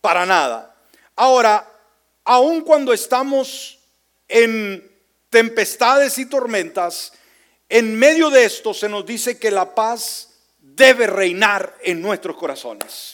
para 0.00 0.24
nada. 0.24 0.76
Ahora, 1.16 1.68
aun 2.24 2.60
cuando 2.60 2.92
estamos 2.92 3.80
en 4.28 4.88
tempestades 5.28 6.18
y 6.18 6.26
tormentas, 6.26 7.12
en 7.68 7.98
medio 7.98 8.30
de 8.30 8.44
esto 8.44 8.72
se 8.72 8.88
nos 8.88 9.04
dice 9.04 9.38
que 9.38 9.50
la 9.50 9.74
paz 9.74 10.30
debe 10.60 11.08
reinar 11.08 11.76
en 11.82 12.00
nuestros 12.00 12.36
corazones. 12.36 13.10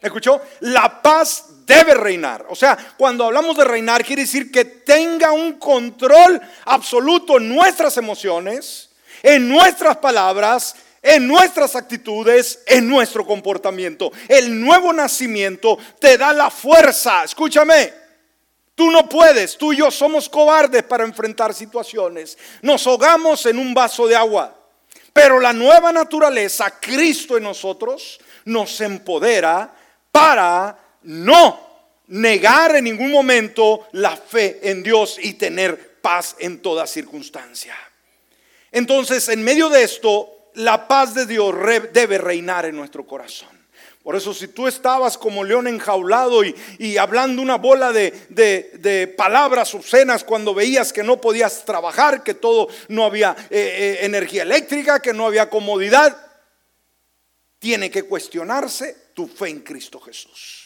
¿Escuchó? 0.00 0.40
La 0.60 1.02
paz 1.02 1.59
debe 1.70 1.94
reinar. 1.94 2.46
O 2.48 2.56
sea, 2.56 2.76
cuando 2.96 3.24
hablamos 3.24 3.56
de 3.56 3.64
reinar, 3.64 4.04
quiere 4.04 4.22
decir 4.22 4.50
que 4.50 4.64
tenga 4.64 5.30
un 5.30 5.52
control 5.54 6.40
absoluto 6.64 7.38
en 7.38 7.48
nuestras 7.48 7.96
emociones, 7.96 8.90
en 9.22 9.48
nuestras 9.48 9.98
palabras, 9.98 10.74
en 11.00 11.28
nuestras 11.28 11.76
actitudes, 11.76 12.62
en 12.66 12.88
nuestro 12.88 13.24
comportamiento. 13.24 14.10
El 14.26 14.60
nuevo 14.60 14.92
nacimiento 14.92 15.78
te 16.00 16.18
da 16.18 16.32
la 16.32 16.50
fuerza. 16.50 17.22
Escúchame. 17.24 18.00
Tú 18.74 18.90
no 18.90 19.08
puedes, 19.08 19.58
tú 19.58 19.74
y 19.74 19.76
yo 19.76 19.90
somos 19.90 20.28
cobardes 20.28 20.82
para 20.84 21.04
enfrentar 21.04 21.52
situaciones. 21.52 22.38
Nos 22.62 22.86
ahogamos 22.86 23.44
en 23.46 23.58
un 23.58 23.74
vaso 23.74 24.06
de 24.08 24.16
agua. 24.16 24.56
Pero 25.12 25.38
la 25.38 25.52
nueva 25.52 25.92
naturaleza, 25.92 26.80
Cristo 26.80 27.36
en 27.36 27.42
nosotros, 27.42 28.18
nos 28.46 28.80
empodera 28.80 29.74
para 30.10 30.89
no 31.02 31.68
negar 32.08 32.76
en 32.76 32.84
ningún 32.84 33.10
momento 33.10 33.86
la 33.92 34.16
fe 34.16 34.58
en 34.62 34.82
Dios 34.82 35.18
y 35.22 35.34
tener 35.34 36.00
paz 36.00 36.36
en 36.38 36.60
toda 36.60 36.86
circunstancia. 36.86 37.76
Entonces, 38.72 39.28
en 39.28 39.42
medio 39.42 39.68
de 39.68 39.82
esto, 39.82 40.50
la 40.54 40.88
paz 40.88 41.14
de 41.14 41.26
Dios 41.26 41.54
debe 41.92 42.18
reinar 42.18 42.66
en 42.66 42.76
nuestro 42.76 43.06
corazón. 43.06 43.60
Por 44.02 44.16
eso 44.16 44.32
si 44.32 44.48
tú 44.48 44.66
estabas 44.66 45.18
como 45.18 45.44
león 45.44 45.68
enjaulado 45.68 46.42
y, 46.42 46.96
hablando 46.96 47.42
una 47.42 47.56
bola 47.56 47.92
de, 47.92 49.14
palabras 49.16 49.74
obscenas 49.74 50.24
cuando 50.24 50.54
veías 50.54 50.92
que 50.92 51.02
no 51.02 51.20
podías 51.20 51.64
trabajar, 51.64 52.22
que 52.22 52.34
todo 52.34 52.68
no 52.88 53.04
había 53.04 53.36
eh, 53.50 53.98
eh, 54.00 54.04
energía 54.06 54.42
eléctrica, 54.42 55.00
que 55.00 55.12
no 55.12 55.26
había 55.26 55.50
comodidad, 55.50 56.16
tiene 57.58 57.90
que 57.90 58.04
cuestionarse 58.04 59.10
tu 59.14 59.28
fe 59.28 59.50
en 59.50 59.60
Cristo 59.60 60.00
Jesús. 60.00 60.59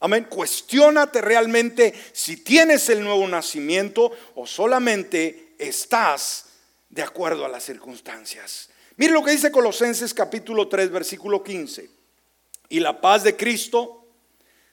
Amén. 0.00 0.26
Cuestiónate 0.28 1.22
realmente 1.22 1.94
si 2.12 2.38
tienes 2.38 2.88
el 2.90 3.02
nuevo 3.02 3.26
nacimiento 3.26 4.12
o 4.34 4.46
solamente 4.46 5.54
estás 5.58 6.46
de 6.90 7.02
acuerdo 7.02 7.44
a 7.44 7.48
las 7.48 7.64
circunstancias. 7.64 8.68
Mire 8.96 9.12
lo 9.12 9.22
que 9.22 9.30
dice 9.30 9.50
Colosenses 9.50 10.12
capítulo 10.12 10.68
3, 10.68 10.90
versículo 10.90 11.42
15. 11.42 11.90
Y 12.68 12.80
la 12.80 13.00
paz 13.00 13.22
de 13.22 13.36
Cristo 13.36 14.04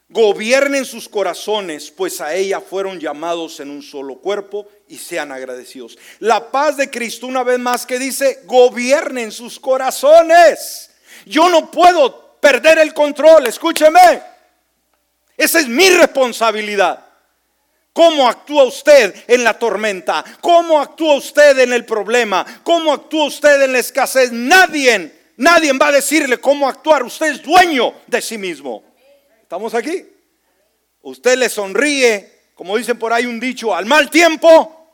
gobierne 0.10 0.80
en 0.80 0.86
sus 0.86 1.08
corazones, 1.08 1.90
pues 1.90 2.22
a 2.22 2.36
ella 2.36 2.60
fueron 2.60 3.00
llamados 3.00 3.60
en 3.60 3.70
un 3.70 3.82
solo 3.82 4.18
cuerpo 4.20 4.68
y 4.88 4.98
sean 4.98 5.32
agradecidos. 5.32 5.98
La 6.20 6.52
paz 6.52 6.78
de 6.78 6.90
Cristo, 6.90 7.28
una 7.28 7.44
vez 7.44 7.60
más 7.60 7.86
que 7.86 7.98
dice, 7.98 8.42
gobierne 8.46 9.24
en 9.24 9.32
sus 9.32 9.60
corazones. 9.60 10.92
Yo 11.26 11.50
no 11.50 11.72
puedo 11.72 12.38
perder 12.40 12.78
el 12.80 12.94
control, 12.94 13.48
escúcheme. 13.48 14.33
Esa 15.38 15.60
es 15.60 15.68
mi 15.68 15.90
responsabilidad. 15.90 17.06
¿Cómo 17.92 18.28
actúa 18.28 18.64
usted 18.64 19.14
en 19.28 19.44
la 19.44 19.58
tormenta? 19.58 20.24
¿Cómo 20.42 20.80
actúa 20.80 21.16
usted 21.16 21.60
en 21.60 21.74
el 21.74 21.86
problema? 21.86 22.46
¿Cómo 22.64 22.92
actúa 22.92 23.26
usted 23.26 23.62
en 23.62 23.74
la 23.74 23.80
escasez? 23.80 24.32
Nadie, 24.32 25.12
nadie 25.38 25.72
va 25.74 25.88
a 25.88 25.92
decirle 25.92 26.40
cómo 26.40 26.68
actuar. 26.68 27.04
Usted 27.04 27.34
es 27.34 27.44
dueño 27.44 27.94
de 28.08 28.22
sí 28.22 28.38
mismo. 28.38 28.84
¿Estamos 29.42 29.76
aquí? 29.76 30.06
Usted 31.02 31.38
le 31.38 31.50
sonríe, 31.50 32.50
como 32.56 32.78
dicen 32.78 32.98
por 32.98 33.14
ahí 33.14 33.26
un 33.26 33.40
dicho, 33.40 33.76
al 33.76 33.86
mal 33.86 34.10
tiempo, 34.10 34.90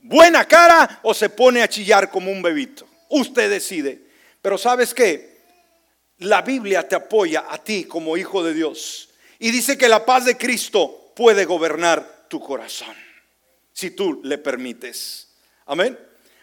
buena 0.00 0.44
cara 0.44 1.00
o 1.02 1.14
se 1.14 1.30
pone 1.30 1.62
a 1.62 1.68
chillar 1.68 2.10
como 2.10 2.30
un 2.30 2.42
bebito. 2.42 2.86
Usted 3.08 3.48
decide. 3.48 4.02
Pero 4.42 4.58
¿sabes 4.58 4.92
qué? 4.92 5.34
la 6.18 6.42
Biblia 6.42 6.86
te 6.86 6.94
apoya 6.94 7.46
a 7.48 7.58
ti 7.58 7.84
como 7.84 8.16
hijo 8.16 8.42
de 8.42 8.54
Dios. 8.54 9.10
Y 9.44 9.50
dice 9.50 9.76
que 9.76 9.90
la 9.90 10.06
paz 10.06 10.24
de 10.24 10.38
Cristo 10.38 11.12
puede 11.14 11.44
gobernar 11.44 12.24
tu 12.28 12.40
corazón, 12.40 12.96
si 13.74 13.90
tú 13.90 14.22
le 14.24 14.38
permites. 14.38 15.28
Amén. 15.66 15.98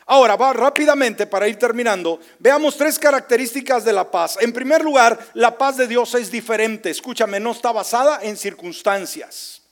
Ahora, 0.06 0.36
va 0.36 0.54
rápidamente 0.54 1.26
para 1.26 1.48
ir 1.48 1.58
terminando. 1.58 2.20
Veamos 2.38 2.78
tres 2.78 3.00
características 3.00 3.84
de 3.84 3.92
la 3.92 4.12
paz. 4.12 4.38
En 4.40 4.54
primer 4.54 4.84
lugar, 4.84 5.18
la 5.34 5.58
paz 5.58 5.78
de 5.78 5.88
Dios 5.88 6.14
es 6.14 6.30
diferente. 6.30 6.92
Escúchame, 6.92 7.40
no 7.40 7.54
está 7.54 7.72
basada 7.72 8.20
en 8.22 8.38
circunstancias. 8.38 9.64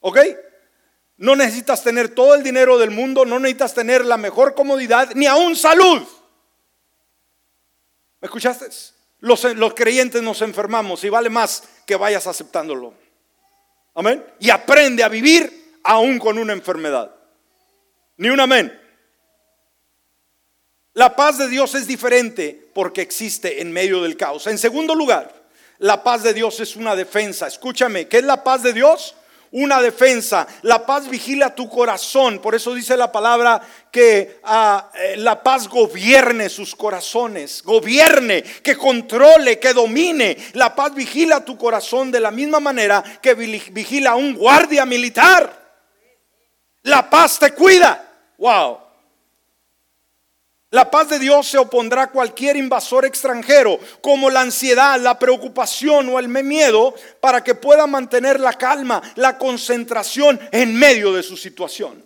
¿Ok? 0.00 0.18
No 1.16 1.36
necesitas 1.36 1.82
tener 1.82 2.10
todo 2.10 2.34
el 2.34 2.42
dinero 2.42 2.76
del 2.76 2.90
mundo, 2.90 3.24
no 3.24 3.38
necesitas 3.38 3.72
tener 3.72 4.04
la 4.04 4.18
mejor 4.18 4.54
comodidad, 4.54 5.14
ni 5.14 5.24
aún 5.24 5.56
salud. 5.56 6.06
¿Me 8.20 8.26
escuchaste? 8.26 8.97
Los, 9.20 9.44
creyentes 9.74 10.22
nos 10.22 10.42
enfermamos 10.42 11.02
y 11.04 11.08
vale 11.08 11.28
más 11.28 11.64
que 11.86 11.96
vayas 11.96 12.26
aceptándolo. 12.26 12.94
Amén. 13.94 14.24
Y 14.38 14.50
aprende 14.50 15.02
a 15.02 15.08
vivir 15.08 15.80
aún 15.82 16.18
con 16.18 16.38
una 16.38 16.52
enfermedad. 16.52 17.14
Ni 18.16 18.30
un 18.30 18.38
amén. 18.38 18.80
La 20.94 21.16
paz 21.16 21.38
de 21.38 21.48
Dios 21.48 21.74
es 21.74 21.86
diferente 21.86 22.70
porque 22.74 23.02
existe 23.02 23.60
en 23.60 23.72
medio 23.72 24.02
del 24.02 24.16
caos. 24.16 24.46
En 24.46 24.58
segundo 24.58 24.94
lugar, 24.94 25.32
la 25.78 26.02
paz 26.02 26.22
de 26.22 26.34
Dios 26.34 26.60
es 26.60 26.76
una 26.76 26.94
defensa. 26.96 27.46
Escúchame, 27.46 28.08
¿qué 28.08 28.18
es 28.18 28.24
la 28.24 28.42
paz 28.42 28.62
de 28.62 28.72
Dios? 28.72 29.14
Una 29.52 29.80
defensa. 29.80 30.46
La 30.62 30.84
paz 30.84 31.08
vigila 31.08 31.54
tu 31.54 31.68
corazón. 31.68 32.38
Por 32.40 32.54
eso 32.54 32.74
dice 32.74 32.96
la 32.96 33.10
palabra 33.12 33.60
que 33.90 34.40
ah, 34.44 34.90
eh, 34.94 35.16
la 35.16 35.42
paz 35.42 35.68
gobierne 35.68 36.48
sus 36.48 36.74
corazones. 36.74 37.62
Gobierne, 37.62 38.42
que 38.42 38.76
controle, 38.76 39.58
que 39.58 39.72
domine. 39.72 40.36
La 40.54 40.74
paz 40.74 40.94
vigila 40.94 41.44
tu 41.44 41.56
corazón 41.56 42.10
de 42.10 42.20
la 42.20 42.30
misma 42.30 42.60
manera 42.60 43.02
que 43.22 43.34
vigila 43.34 44.14
un 44.14 44.34
guardia 44.34 44.84
militar. 44.84 45.68
La 46.82 47.08
paz 47.08 47.38
te 47.38 47.52
cuida. 47.52 48.04
Wow. 48.38 48.87
La 50.70 50.90
paz 50.90 51.08
de 51.08 51.18
Dios 51.18 51.48
se 51.48 51.56
opondrá 51.56 52.02
a 52.02 52.10
cualquier 52.10 52.56
invasor 52.56 53.06
extranjero, 53.06 53.80
como 54.02 54.28
la 54.28 54.42
ansiedad, 54.42 55.00
la 55.00 55.18
preocupación 55.18 56.10
o 56.10 56.18
el 56.18 56.28
miedo, 56.28 56.94
para 57.20 57.42
que 57.42 57.54
pueda 57.54 57.86
mantener 57.86 58.38
la 58.38 58.52
calma, 58.52 59.00
la 59.14 59.38
concentración 59.38 60.38
en 60.52 60.74
medio 60.74 61.14
de 61.14 61.22
su 61.22 61.38
situación. 61.38 62.04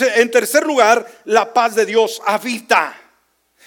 En 0.00 0.30
tercer 0.30 0.66
lugar, 0.66 1.06
la 1.24 1.54
paz 1.54 1.76
de 1.76 1.86
Dios 1.86 2.20
habita. 2.26 2.94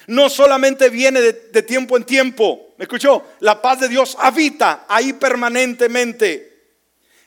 No 0.06 0.30
solamente 0.30 0.90
viene 0.90 1.20
de, 1.20 1.64
tiempo 1.64 1.98
en 1.98 2.04
tiempo, 2.04 2.76
¿me 2.78 2.84
escuchó? 2.84 3.24
La 3.40 3.60
paz 3.60 3.80
de 3.80 3.88
Dios 3.88 4.16
habita 4.20 4.86
ahí 4.88 5.14
permanentemente. 5.14 6.76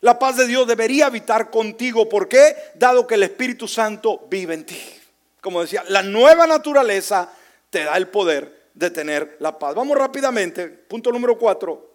La 0.01 0.17
paz 0.17 0.37
de 0.37 0.47
Dios 0.47 0.69
debería 0.69 1.07
habitar 1.07 1.51
contigo. 1.51 2.09
¿Por 2.09 2.29
qué? 2.29 2.55
Dado 2.77 3.05
que 3.05 3.15
el 3.17 3.25
Espíritu 3.25 3.67
Santo 3.67 4.27
vive 4.29 4.55
en 4.55 4.65
ti 4.65 5.04
como 5.45 5.61
decía, 5.61 5.85
la 5.89 6.03
nueva 6.03 6.47
naturaleza 6.47 7.31
te 7.69 7.85
da 7.85 7.99
el 7.99 8.09
poder 8.09 8.71
de 8.73 8.91
tener 8.91 9.37
la 9.41 9.59
paz. 9.59 9.75
Vamos 9.75 9.99
rápidamente, 9.99 10.69
punto 10.69 11.13
número 11.13 11.37
cuatro. 11.37 11.93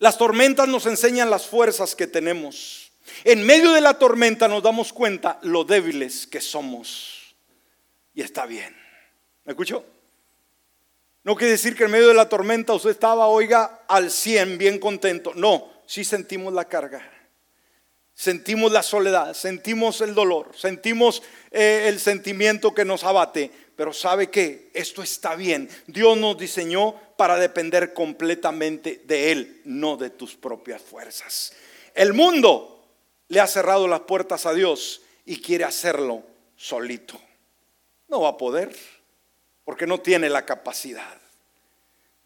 Las 0.00 0.18
tormentas 0.18 0.66
nos 0.66 0.86
enseñan 0.86 1.30
las 1.30 1.46
fuerzas 1.46 1.94
que 1.94 2.08
tenemos. 2.08 2.90
En 3.22 3.46
medio 3.46 3.72
de 3.72 3.80
la 3.80 3.94
tormenta 3.94 4.48
nos 4.48 4.60
damos 4.60 4.92
cuenta 4.92 5.38
lo 5.42 5.62
débiles 5.62 6.26
que 6.26 6.40
somos. 6.40 7.36
Y 8.12 8.22
está 8.22 8.44
bien. 8.44 8.76
¿Me 9.44 9.52
escuchó? 9.52 9.84
No 11.22 11.36
quiere 11.36 11.52
decir 11.52 11.76
que 11.76 11.84
en 11.84 11.92
medio 11.92 12.08
de 12.08 12.14
la 12.14 12.28
tormenta 12.28 12.72
usted 12.72 12.90
estaba, 12.90 13.28
oiga, 13.28 13.84
al 13.86 14.10
100, 14.10 14.58
bien 14.58 14.80
contento. 14.80 15.32
No, 15.36 15.70
sí 15.86 16.02
sentimos 16.02 16.52
la 16.52 16.64
carga 16.64 17.19
sentimos 18.20 18.70
la 18.70 18.82
soledad, 18.82 19.32
sentimos 19.32 20.02
el 20.02 20.14
dolor, 20.14 20.50
sentimos 20.54 21.22
eh, 21.50 21.86
el 21.86 21.98
sentimiento 21.98 22.74
que 22.74 22.84
nos 22.84 23.02
abate, 23.02 23.50
pero 23.76 23.94
sabe 23.94 24.28
que 24.28 24.70
esto 24.74 25.02
está 25.02 25.36
bien. 25.36 25.70
Dios 25.86 26.18
nos 26.18 26.36
diseñó 26.36 26.94
para 27.16 27.38
depender 27.38 27.94
completamente 27.94 29.00
de 29.06 29.32
Él, 29.32 29.62
no 29.64 29.96
de 29.96 30.10
tus 30.10 30.34
propias 30.34 30.82
fuerzas. 30.82 31.54
El 31.94 32.12
mundo 32.12 32.84
le 33.28 33.40
ha 33.40 33.46
cerrado 33.46 33.88
las 33.88 34.00
puertas 34.00 34.44
a 34.44 34.52
Dios 34.52 35.00
y 35.24 35.40
quiere 35.40 35.64
hacerlo 35.64 36.22
solito. 36.56 37.18
No 38.08 38.20
va 38.20 38.28
a 38.28 38.36
poder, 38.36 38.76
porque 39.64 39.86
no 39.86 39.98
tiene 39.98 40.28
la 40.28 40.44
capacidad. 40.44 41.18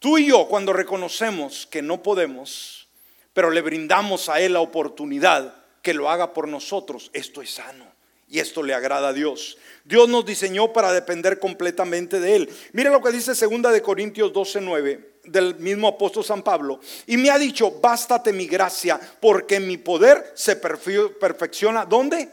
Tú 0.00 0.18
y 0.18 0.26
yo, 0.26 0.48
cuando 0.48 0.72
reconocemos 0.72 1.68
que 1.68 1.82
no 1.82 2.02
podemos, 2.02 2.88
pero 3.32 3.52
le 3.52 3.62
brindamos 3.62 4.28
a 4.28 4.40
Él 4.40 4.54
la 4.54 4.60
oportunidad, 4.60 5.63
que 5.84 5.94
lo 5.94 6.10
haga 6.10 6.32
por 6.32 6.48
nosotros, 6.48 7.10
esto 7.12 7.42
es 7.42 7.50
sano. 7.50 7.84
Y 8.26 8.40
esto 8.40 8.62
le 8.62 8.74
agrada 8.74 9.08
a 9.08 9.12
Dios. 9.12 9.58
Dios 9.84 10.08
nos 10.08 10.24
diseñó 10.24 10.72
para 10.72 10.92
depender 10.92 11.38
completamente 11.38 12.18
de 12.18 12.36
Él. 12.36 12.50
Mira 12.72 12.90
lo 12.90 13.02
que 13.02 13.12
dice 13.12 13.34
segunda 13.34 13.70
de 13.70 13.82
Corintios 13.82 14.32
12:9 14.32 15.20
del 15.24 15.56
mismo 15.56 15.88
apóstol 15.88 16.24
San 16.24 16.42
Pablo. 16.42 16.80
Y 17.06 17.18
me 17.18 17.30
ha 17.30 17.38
dicho, 17.38 17.70
bástate 17.82 18.32
mi 18.32 18.46
gracia, 18.46 18.98
porque 19.20 19.60
mi 19.60 19.76
poder 19.76 20.32
se 20.34 20.56
perfecciona. 20.56 21.84
¿Dónde? 21.84 22.30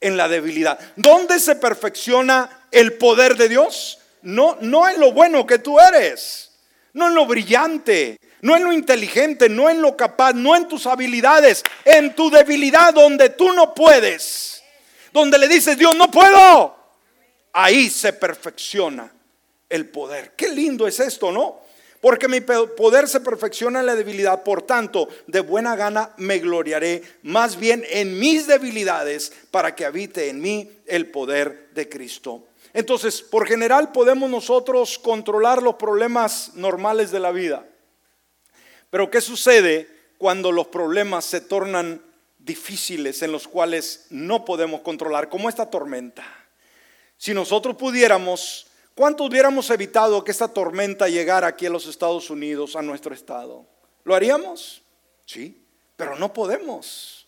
En 0.00 0.16
la 0.16 0.28
debilidad. 0.28 0.78
¿Dónde 0.96 1.38
se 1.38 1.54
perfecciona 1.56 2.66
el 2.72 2.94
poder 2.94 3.36
de 3.36 3.48
Dios? 3.48 4.00
No, 4.22 4.58
no 4.60 4.88
en 4.88 4.98
lo 4.98 5.12
bueno 5.12 5.46
que 5.46 5.60
tú 5.60 5.78
eres, 5.78 6.50
no 6.92 7.06
en 7.06 7.14
lo 7.14 7.24
brillante, 7.24 8.18
no 8.44 8.54
en 8.56 8.64
lo 8.64 8.72
inteligente, 8.74 9.48
no 9.48 9.70
en 9.70 9.80
lo 9.80 9.96
capaz, 9.96 10.34
no 10.34 10.54
en 10.54 10.68
tus 10.68 10.86
habilidades, 10.86 11.62
en 11.82 12.14
tu 12.14 12.28
debilidad 12.28 12.92
donde 12.92 13.30
tú 13.30 13.54
no 13.54 13.72
puedes, 13.72 14.62
donde 15.14 15.38
le 15.38 15.48
dices, 15.48 15.78
Dios, 15.78 15.96
no 15.96 16.10
puedo. 16.10 16.76
Ahí 17.54 17.88
se 17.88 18.12
perfecciona 18.12 19.10
el 19.70 19.88
poder. 19.88 20.34
Qué 20.36 20.50
lindo 20.50 20.86
es 20.86 21.00
esto, 21.00 21.32
¿no? 21.32 21.60
Porque 22.02 22.28
mi 22.28 22.42
poder 22.42 23.08
se 23.08 23.20
perfecciona 23.20 23.80
en 23.80 23.86
la 23.86 23.94
debilidad, 23.94 24.42
por 24.42 24.60
tanto, 24.60 25.08
de 25.26 25.40
buena 25.40 25.74
gana 25.74 26.10
me 26.18 26.38
gloriaré 26.38 27.02
más 27.22 27.56
bien 27.58 27.82
en 27.88 28.18
mis 28.18 28.46
debilidades 28.46 29.32
para 29.50 29.74
que 29.74 29.86
habite 29.86 30.28
en 30.28 30.42
mí 30.42 30.70
el 30.84 31.10
poder 31.10 31.70
de 31.72 31.88
Cristo. 31.88 32.44
Entonces, 32.74 33.22
por 33.22 33.48
general 33.48 33.90
podemos 33.90 34.28
nosotros 34.28 34.98
controlar 34.98 35.62
los 35.62 35.76
problemas 35.76 36.50
normales 36.56 37.10
de 37.10 37.20
la 37.20 37.32
vida. 37.32 37.64
Pero 38.94 39.10
¿qué 39.10 39.20
sucede 39.20 39.88
cuando 40.18 40.52
los 40.52 40.68
problemas 40.68 41.24
se 41.24 41.40
tornan 41.40 42.00
difíciles 42.38 43.22
en 43.22 43.32
los 43.32 43.48
cuales 43.48 44.06
no 44.10 44.44
podemos 44.44 44.82
controlar, 44.82 45.28
como 45.28 45.48
esta 45.48 45.68
tormenta? 45.68 46.24
Si 47.16 47.34
nosotros 47.34 47.74
pudiéramos, 47.74 48.68
¿cuánto 48.94 49.24
hubiéramos 49.24 49.68
evitado 49.70 50.22
que 50.22 50.30
esta 50.30 50.46
tormenta 50.46 51.08
llegara 51.08 51.48
aquí 51.48 51.66
a 51.66 51.70
los 51.70 51.88
Estados 51.88 52.30
Unidos, 52.30 52.76
a 52.76 52.82
nuestro 52.82 53.12
estado? 53.12 53.66
¿Lo 54.04 54.14
haríamos? 54.14 54.82
Sí, 55.26 55.60
pero 55.96 56.16
no 56.16 56.32
podemos. 56.32 57.26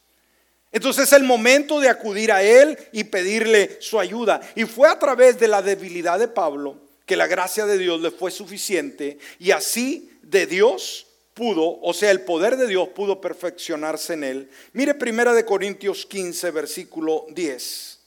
Entonces 0.71 1.09
es 1.09 1.13
el 1.15 1.25
momento 1.25 1.81
de 1.81 1.89
acudir 1.89 2.31
a 2.31 2.45
Él 2.45 2.79
y 2.93 3.03
pedirle 3.03 3.79
su 3.81 3.99
ayuda. 3.99 4.41
Y 4.55 4.67
fue 4.67 4.89
a 4.89 5.01
través 5.01 5.37
de 5.41 5.49
la 5.49 5.63
debilidad 5.63 6.21
de 6.21 6.29
Pablo 6.29 6.79
que 7.07 7.17
la 7.17 7.27
gracia 7.27 7.67
de 7.67 7.77
Dios 7.77 8.01
le 8.01 8.13
fue 8.13 8.31
suficiente 8.31 9.19
y 9.41 9.51
así 9.51 10.17
de 10.23 10.47
Dios 10.47 11.06
pudo, 11.37 11.79
o 11.83 11.93
sea, 11.93 12.11
el 12.11 12.23
poder 12.23 12.57
de 12.57 12.67
Dios 12.67 12.89
pudo 12.89 13.21
perfeccionarse 13.21 14.15
en 14.15 14.25
él. 14.25 14.51
Mire 14.73 14.95
primera 14.95 15.35
de 15.35 15.45
Corintios 15.45 16.07
15, 16.07 16.51
versículo 16.51 17.27
10. 17.29 18.01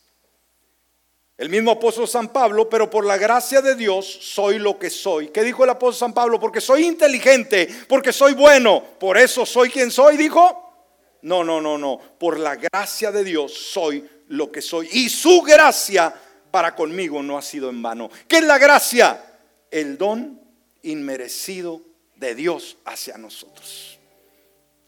El 1.37 1.49
mismo 1.49 1.69
apóstol 1.69 2.07
San 2.07 2.29
Pablo, 2.29 2.67
pero 2.67 2.89
por 2.89 3.05
la 3.05 3.17
gracia 3.17 3.61
de 3.61 3.75
Dios 3.75 4.05
soy 4.21 4.57
lo 4.57 4.79
que 4.79 4.89
soy. 4.89 5.27
¿Qué 5.27 5.43
dijo 5.43 5.63
el 5.63 5.69
apóstol 5.69 6.07
San 6.07 6.13
Pablo? 6.13 6.39
Porque 6.39 6.59
soy 6.59 6.87
inteligente, 6.87 7.69
porque 7.87 8.11
soy 8.11 8.33
bueno, 8.33 8.83
por 8.99 9.15
eso 9.15 9.45
soy 9.45 9.69
quien 9.69 9.91
soy, 9.91 10.17
dijo. 10.17 10.73
No, 11.21 11.43
no, 11.43 11.61
no, 11.61 11.77
no. 11.77 11.99
Por 12.17 12.39
la 12.39 12.55
gracia 12.55 13.11
de 13.11 13.23
Dios 13.23 13.53
soy 13.53 14.09
lo 14.29 14.51
que 14.51 14.63
soy. 14.63 14.89
Y 14.91 15.07
su 15.07 15.43
gracia 15.43 16.11
para 16.49 16.73
conmigo 16.73 17.21
no 17.21 17.37
ha 17.37 17.43
sido 17.43 17.69
en 17.69 17.79
vano. 17.83 18.09
¿Qué 18.27 18.39
es 18.39 18.43
la 18.43 18.57
gracia? 18.57 19.23
El 19.69 19.99
don 19.99 20.41
inmerecido 20.81 21.88
de 22.19 22.36
Dios 22.36 22.77
hacia 22.86 23.17
nosotros. 23.17 23.97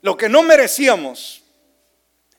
Lo 0.02 0.18
que 0.18 0.30
no 0.30 0.44
merecíamos, 0.44 1.44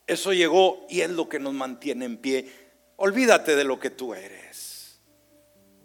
eso 0.06 0.32
llegó 0.32 0.86
y 0.90 1.00
es 1.00 1.10
lo 1.10 1.28
que 1.28 1.38
nos 1.38 1.54
mantiene 1.54 2.04
en 2.04 2.18
pie. 2.18 2.52
Olvídate 2.96 3.56
de 3.56 3.64
lo 3.64 3.80
que 3.80 3.90
tú 3.90 4.14
eres. 4.14 5.00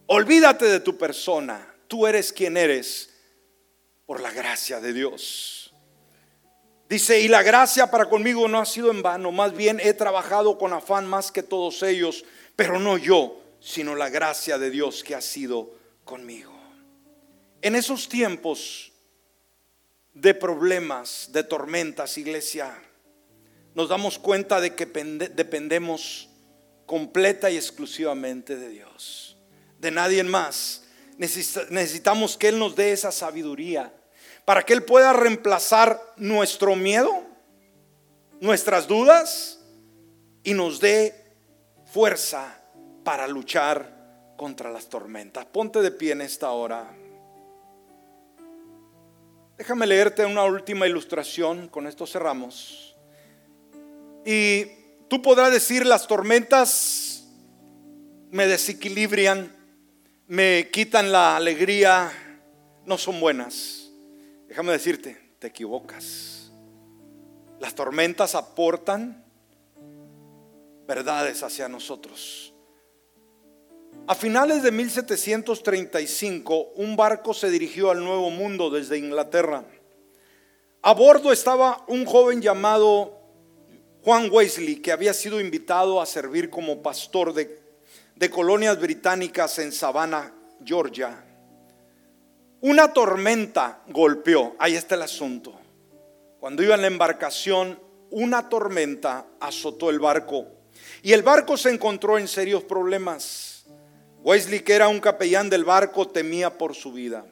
Olvídate 0.07 0.65
de 0.65 0.79
tu 0.79 0.97
persona. 0.97 1.73
Tú 1.87 2.05
eres 2.05 2.33
quien 2.33 2.57
eres 2.57 3.13
por 4.05 4.19
la 4.21 4.31
gracia 4.31 4.81
de 4.81 4.91
Dios. 4.91 5.73
Dice, 6.89 7.19
y 7.19 7.27
la 7.27 7.43
gracia 7.43 7.91
para 7.91 8.09
conmigo 8.09 8.47
no 8.47 8.59
ha 8.59 8.65
sido 8.65 8.91
en 8.91 9.01
vano, 9.01 9.31
más 9.31 9.53
bien 9.53 9.79
he 9.81 9.93
trabajado 9.93 10.57
con 10.57 10.71
afán 10.71 11.05
más 11.05 11.33
que 11.33 11.43
todos 11.43 11.83
ellos, 11.83 12.23
pero 12.55 12.79
no 12.79 12.97
yo, 12.97 13.41
sino 13.59 13.93
la 13.93 14.09
gracia 14.09 14.57
de 14.57 14.69
Dios 14.69 15.03
que 15.03 15.13
ha 15.13 15.19
sido 15.19 15.73
conmigo. 16.05 16.53
En 17.61 17.75
esos 17.75 18.07
tiempos 18.07 18.93
de 20.21 20.33
problemas, 20.33 21.29
de 21.31 21.43
tormentas, 21.43 22.17
iglesia, 22.17 22.75
nos 23.75 23.89
damos 23.89 24.17
cuenta 24.17 24.59
de 24.59 24.73
que 24.73 24.85
dependemos 24.85 26.29
completa 26.87 27.51
y 27.51 27.57
exclusivamente 27.57 28.55
de 28.55 28.69
Dios, 28.69 29.37
de 29.79 29.91
nadie 29.91 30.23
más. 30.23 30.85
Necesitamos 31.17 32.37
que 32.37 32.47
Él 32.47 32.57
nos 32.57 32.75
dé 32.75 32.91
esa 32.91 33.11
sabiduría 33.11 33.93
para 34.45 34.63
que 34.63 34.73
Él 34.73 34.83
pueda 34.83 35.13
reemplazar 35.13 36.01
nuestro 36.15 36.75
miedo, 36.75 37.23
nuestras 38.39 38.87
dudas 38.87 39.59
y 40.43 40.53
nos 40.53 40.79
dé 40.79 41.13
fuerza 41.85 42.59
para 43.03 43.27
luchar 43.27 44.33
contra 44.35 44.71
las 44.71 44.87
tormentas. 44.89 45.45
Ponte 45.45 45.81
de 45.81 45.91
pie 45.91 46.13
en 46.13 46.21
esta 46.21 46.49
hora. 46.51 46.95
Déjame 49.57 49.87
leerte 49.87 50.23
una 50.23 50.43
última 50.43 50.85
ilustración, 50.85 51.67
con 51.67 51.87
esto 51.87 52.05
cerramos. 52.05 52.95
Y 54.23 54.65
tú 55.07 55.19
podrás 55.21 55.51
decir, 55.51 55.83
las 55.83 56.05
tormentas 56.05 57.27
me 58.29 58.45
desequilibran, 58.45 59.51
me 60.27 60.69
quitan 60.71 61.11
la 61.11 61.35
alegría, 61.35 62.11
no 62.85 62.99
son 62.99 63.19
buenas. 63.19 63.89
Déjame 64.47 64.73
decirte, 64.73 65.33
te 65.39 65.47
equivocas. 65.47 66.51
Las 67.59 67.73
tormentas 67.73 68.35
aportan 68.35 69.25
verdades 70.87 71.41
hacia 71.41 71.67
nosotros. 71.67 72.53
A 74.05 74.15
finales 74.15 74.63
de 74.63 74.71
1735, 74.71 76.73
un 76.75 76.95
barco 76.95 77.33
se 77.33 77.49
dirigió 77.49 77.89
al 77.89 78.03
Nuevo 78.03 78.29
Mundo 78.29 78.69
desde 78.69 78.97
Inglaterra. 78.97 79.65
A 80.81 80.93
bordo 80.93 81.31
estaba 81.31 81.83
un 81.87 82.05
joven 82.05 82.41
llamado 82.41 83.19
Juan 84.03 84.29
Wesley, 84.31 84.77
que 84.77 84.91
había 84.91 85.13
sido 85.13 85.41
invitado 85.41 85.99
a 85.99 86.05
servir 86.05 86.49
como 86.49 86.81
pastor 86.81 87.33
de, 87.33 87.59
de 88.15 88.29
colonias 88.29 88.79
británicas 88.79 89.59
en 89.59 89.71
Savannah, 89.71 90.33
Georgia. 90.63 91.25
Una 92.61 92.93
tormenta 92.93 93.81
golpeó, 93.87 94.55
ahí 94.59 94.75
está 94.75 94.95
el 94.95 95.01
asunto. 95.01 95.53
Cuando 96.39 96.63
iba 96.63 96.75
en 96.75 96.81
la 96.81 96.87
embarcación, 96.87 97.79
una 98.09 98.47
tormenta 98.47 99.25
azotó 99.39 99.89
el 99.89 99.99
barco 99.99 100.47
y 101.01 101.13
el 101.13 101.23
barco 101.23 101.57
se 101.57 101.69
encontró 101.69 102.17
en 102.17 102.27
serios 102.27 102.63
problemas. 102.63 103.56
Wesley, 104.27 104.59
que 104.59 104.73
era 104.73 104.89
un 104.89 104.99
capellán 104.99 105.49
del 105.49 105.63
barco, 105.63 106.05
temía 106.05 106.57
por 106.57 106.75
su 106.75 106.91
vida. 106.91 107.25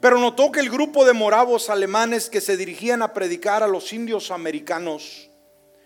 Pero 0.00 0.18
notó 0.18 0.52
que 0.52 0.60
el 0.60 0.68
grupo 0.68 1.06
de 1.06 1.14
moravos 1.14 1.70
alemanes 1.70 2.28
que 2.28 2.42
se 2.42 2.58
dirigían 2.58 3.00
a 3.00 3.14
predicar 3.14 3.62
a 3.62 3.66
los 3.66 3.90
indios 3.94 4.30
americanos 4.30 5.30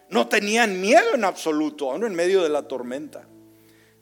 no 0.08 0.26
tenían 0.26 0.80
miedo 0.80 1.14
en 1.14 1.22
absoluto, 1.24 1.92
aún 1.92 2.04
en 2.04 2.16
medio 2.16 2.42
de 2.42 2.48
la 2.48 2.66
tormenta. 2.66 3.28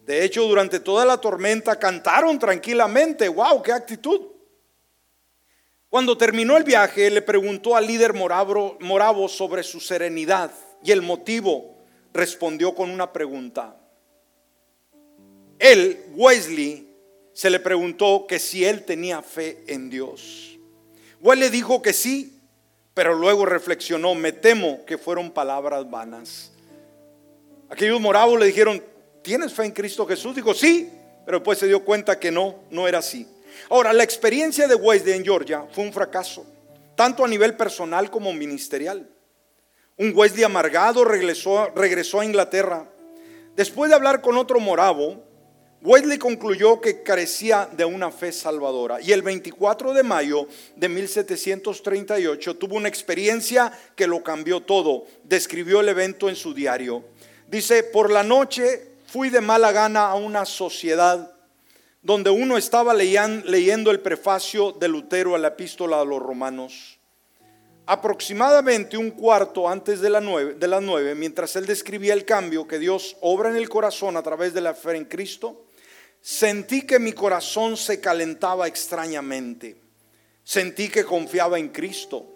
De 0.07 0.25
hecho, 0.25 0.45
durante 0.45 0.81
toda 0.81 1.05
la 1.05 1.19
tormenta 1.19 1.79
cantaron 1.79 2.39
tranquilamente. 2.39 3.29
¡Wow! 3.29 3.63
¡Qué 3.63 3.73
actitud! 3.73 4.29
Cuando 5.91 6.17
terminó 6.17 6.57
el 6.57 6.65
viaje, 6.65 7.11
le 7.11 7.21
preguntó 7.21 7.77
al 7.77 7.87
líder 7.87 8.15
moravo 8.15 9.29
sobre 9.29 9.63
su 9.63 9.81
serenidad 9.81 10.51
y 10.83 10.93
el 10.93 11.03
motivo. 11.03 11.77
Respondió 12.15 12.75
con 12.75 12.89
una 12.89 13.13
pregunta. 13.13 13.78
Él, 15.59 16.05
Wesley, 16.15 16.89
se 17.33 17.51
le 17.51 17.61
preguntó 17.61 18.27
que 18.27 18.39
si 18.39 18.65
él 18.65 18.85
tenía 18.85 19.23
fe 19.23 19.63
en 19.67 19.91
Dios. 19.91 20.59
Wesley 21.21 21.51
dijo 21.51 21.83
que 21.83 21.93
sí, 21.93 22.41
pero 22.95 23.15
luego 23.15 23.47
reflexionó, 23.47 24.15
me 24.15 24.33
temo 24.33 24.85
que 24.85 24.99
fueron 24.99 25.31
palabras 25.31 25.89
vanas. 25.89 26.51
Aquellos 27.69 28.01
moravos 28.01 28.41
le 28.41 28.47
dijeron, 28.47 28.83
¿tienes 29.23 29.53
fe 29.53 29.65
en 29.67 29.73
Cristo 29.73 30.07
Jesús? 30.07 30.35
Dijo, 30.35 30.55
sí, 30.55 30.91
pero 31.25 31.39
después 31.39 31.59
se 31.59 31.67
dio 31.67 31.85
cuenta 31.85 32.19
que 32.19 32.31
no, 32.31 32.57
no 32.71 32.89
era 32.89 32.99
así. 32.99 33.27
Ahora, 33.71 33.93
la 33.93 34.03
experiencia 34.03 34.67
de 34.67 34.75
Wesley 34.75 35.15
en 35.15 35.25
Georgia 35.25 35.65
fue 35.71 35.85
un 35.85 35.93
fracaso, 35.93 36.47
tanto 36.97 37.25
a 37.25 37.29
nivel 37.29 37.57
personal 37.57 38.11
como 38.11 38.33
ministerial. 38.33 39.09
Un 39.97 40.13
Wesley 40.15 40.45
amargado 40.45 41.05
regresó, 41.05 41.71
regresó 41.75 42.21
a 42.21 42.25
Inglaterra. 42.25 42.89
Después 43.55 43.91
de 43.91 43.97
hablar 43.97 44.23
con 44.23 44.37
otro 44.39 44.59
moravo, 44.59 45.28
Wesley 45.81 46.19
concluyó 46.19 46.81
que 46.81 47.05
carecía 47.05 47.69
de 47.71 47.85
una 47.85 48.11
fe 48.11 48.33
salvadora 48.33 49.01
y 49.01 49.13
el 49.13 49.23
24 49.23 49.95
de 49.95 50.03
mayo 50.03 50.49
de 50.75 50.89
1738 50.89 52.57
tuvo 52.57 52.75
una 52.75 52.89
experiencia 52.89 53.73
que 53.95 54.09
lo 54.09 54.25
cambió 54.25 54.61
todo. 54.61 55.05
Describió 55.23 55.81
el 55.81 55.89
evento 55.89 56.29
en 56.29 56.35
su 56.35 56.53
diario. 56.53 57.05
Dice, 57.49 57.85
por 57.85 58.11
la 58.11 58.25
noche 58.25 58.89
fui 59.07 59.31
de 59.31 59.41
mala 59.41 59.71
gana 59.71 60.07
a 60.07 60.17
una 60.17 60.45
sociedad 60.45 61.33
donde 62.03 62.31
uno 62.31 62.57
estaba 62.57 62.93
leyendo 62.93 63.91
el 63.91 64.01
prefacio 64.01 64.73
de 64.73 64.89
Lutero 64.89 65.37
a 65.37 65.39
la 65.39 65.49
epístola 65.49 66.01
a 66.01 66.05
los 66.05 66.21
romanos. 66.21 66.99
Aproximadamente 67.87 68.99
un 68.99 69.13
cuarto 69.13 69.69
antes 69.69 70.01
de, 70.01 70.11
las 70.11 70.23
nueve, 70.23 71.15
mientras 71.15 71.55
él 71.57 71.67
describía 71.67 72.15
el 72.15 72.25
cambio 72.25 72.67
que 72.67 72.79
Dios 72.79 73.17
obra 73.21 73.49
en 73.49 73.57
el 73.57 73.69
corazón 73.69 74.17
a 74.17 74.23
través 74.23 74.53
de 74.53 74.61
la 74.61 74.75
fe 74.75 74.97
en 74.97 75.07
Cristo, 75.07 75.68
sentí 76.29 76.83
que 76.83 76.99
mi 76.99 77.15
corazón 77.15 77.79
se 77.79 78.03
calentaba 78.03 78.67
extrañamente. 78.67 79.81
Sentí 80.45 80.91
que 80.91 81.03
confiaba 81.03 81.59
en 81.59 81.71
Cristo, 81.71 82.27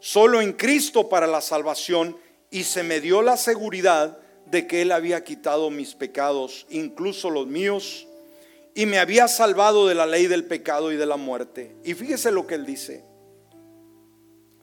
solo 0.00 0.40
en 0.40 0.54
Cristo 0.54 1.08
para 1.08 1.28
la 1.28 1.40
salvación, 1.40 2.18
y 2.50 2.64
se 2.64 2.82
me 2.82 3.00
dio 3.00 3.22
la 3.22 3.36
seguridad 3.36 4.18
de 4.46 4.66
que 4.66 4.82
Él 4.82 4.90
había 4.90 5.22
quitado 5.22 5.70
mis 5.70 5.94
pecados, 5.94 6.66
incluso 6.70 7.30
los 7.30 7.46
míos, 7.46 8.08
y 8.74 8.84
me 8.84 8.98
había 8.98 9.28
salvado 9.28 9.86
de 9.86 9.94
la 9.94 10.06
ley 10.06 10.26
del 10.26 10.44
pecado 10.44 10.90
y 10.90 10.96
de 10.96 11.06
la 11.06 11.16
muerte. 11.16 11.76
Y 11.84 11.94
fíjese 11.94 12.32
lo 12.32 12.48
que 12.48 12.56
él 12.56 12.66
dice. 12.66 13.04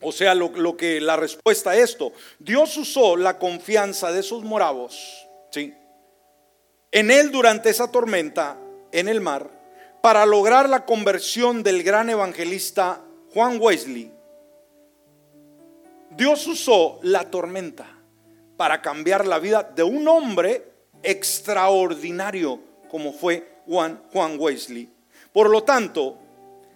O 0.02 0.12
sea, 0.12 0.34
lo, 0.34 0.76
que 0.76 1.00
la 1.00 1.16
respuesta 1.16 1.70
a 1.70 1.76
esto, 1.76 2.12
Dios 2.38 2.76
usó 2.76 3.16
la 3.16 3.38
confianza 3.38 4.12
de 4.12 4.20
esos 4.20 4.44
moravos, 4.44 5.26
¿sí? 5.50 5.72
En 6.92 7.10
él 7.10 7.32
durante 7.32 7.70
esa 7.70 7.90
tormenta 7.90 8.58
en 8.94 9.08
el 9.08 9.20
mar 9.20 9.50
para 10.00 10.24
lograr 10.24 10.68
la 10.68 10.86
conversión 10.86 11.62
del 11.62 11.82
gran 11.82 12.08
evangelista 12.08 13.02
Juan 13.32 13.58
Wesley. 13.60 14.12
Dios 16.10 16.46
usó 16.46 17.00
la 17.02 17.28
tormenta 17.28 17.86
para 18.56 18.80
cambiar 18.80 19.26
la 19.26 19.40
vida 19.40 19.64
de 19.64 19.82
un 19.82 20.06
hombre 20.06 20.72
extraordinario 21.02 22.60
como 22.88 23.12
fue 23.12 23.62
Juan, 23.66 24.00
Juan 24.12 24.36
Wesley. 24.38 24.88
Por 25.32 25.50
lo 25.50 25.64
tanto, 25.64 26.18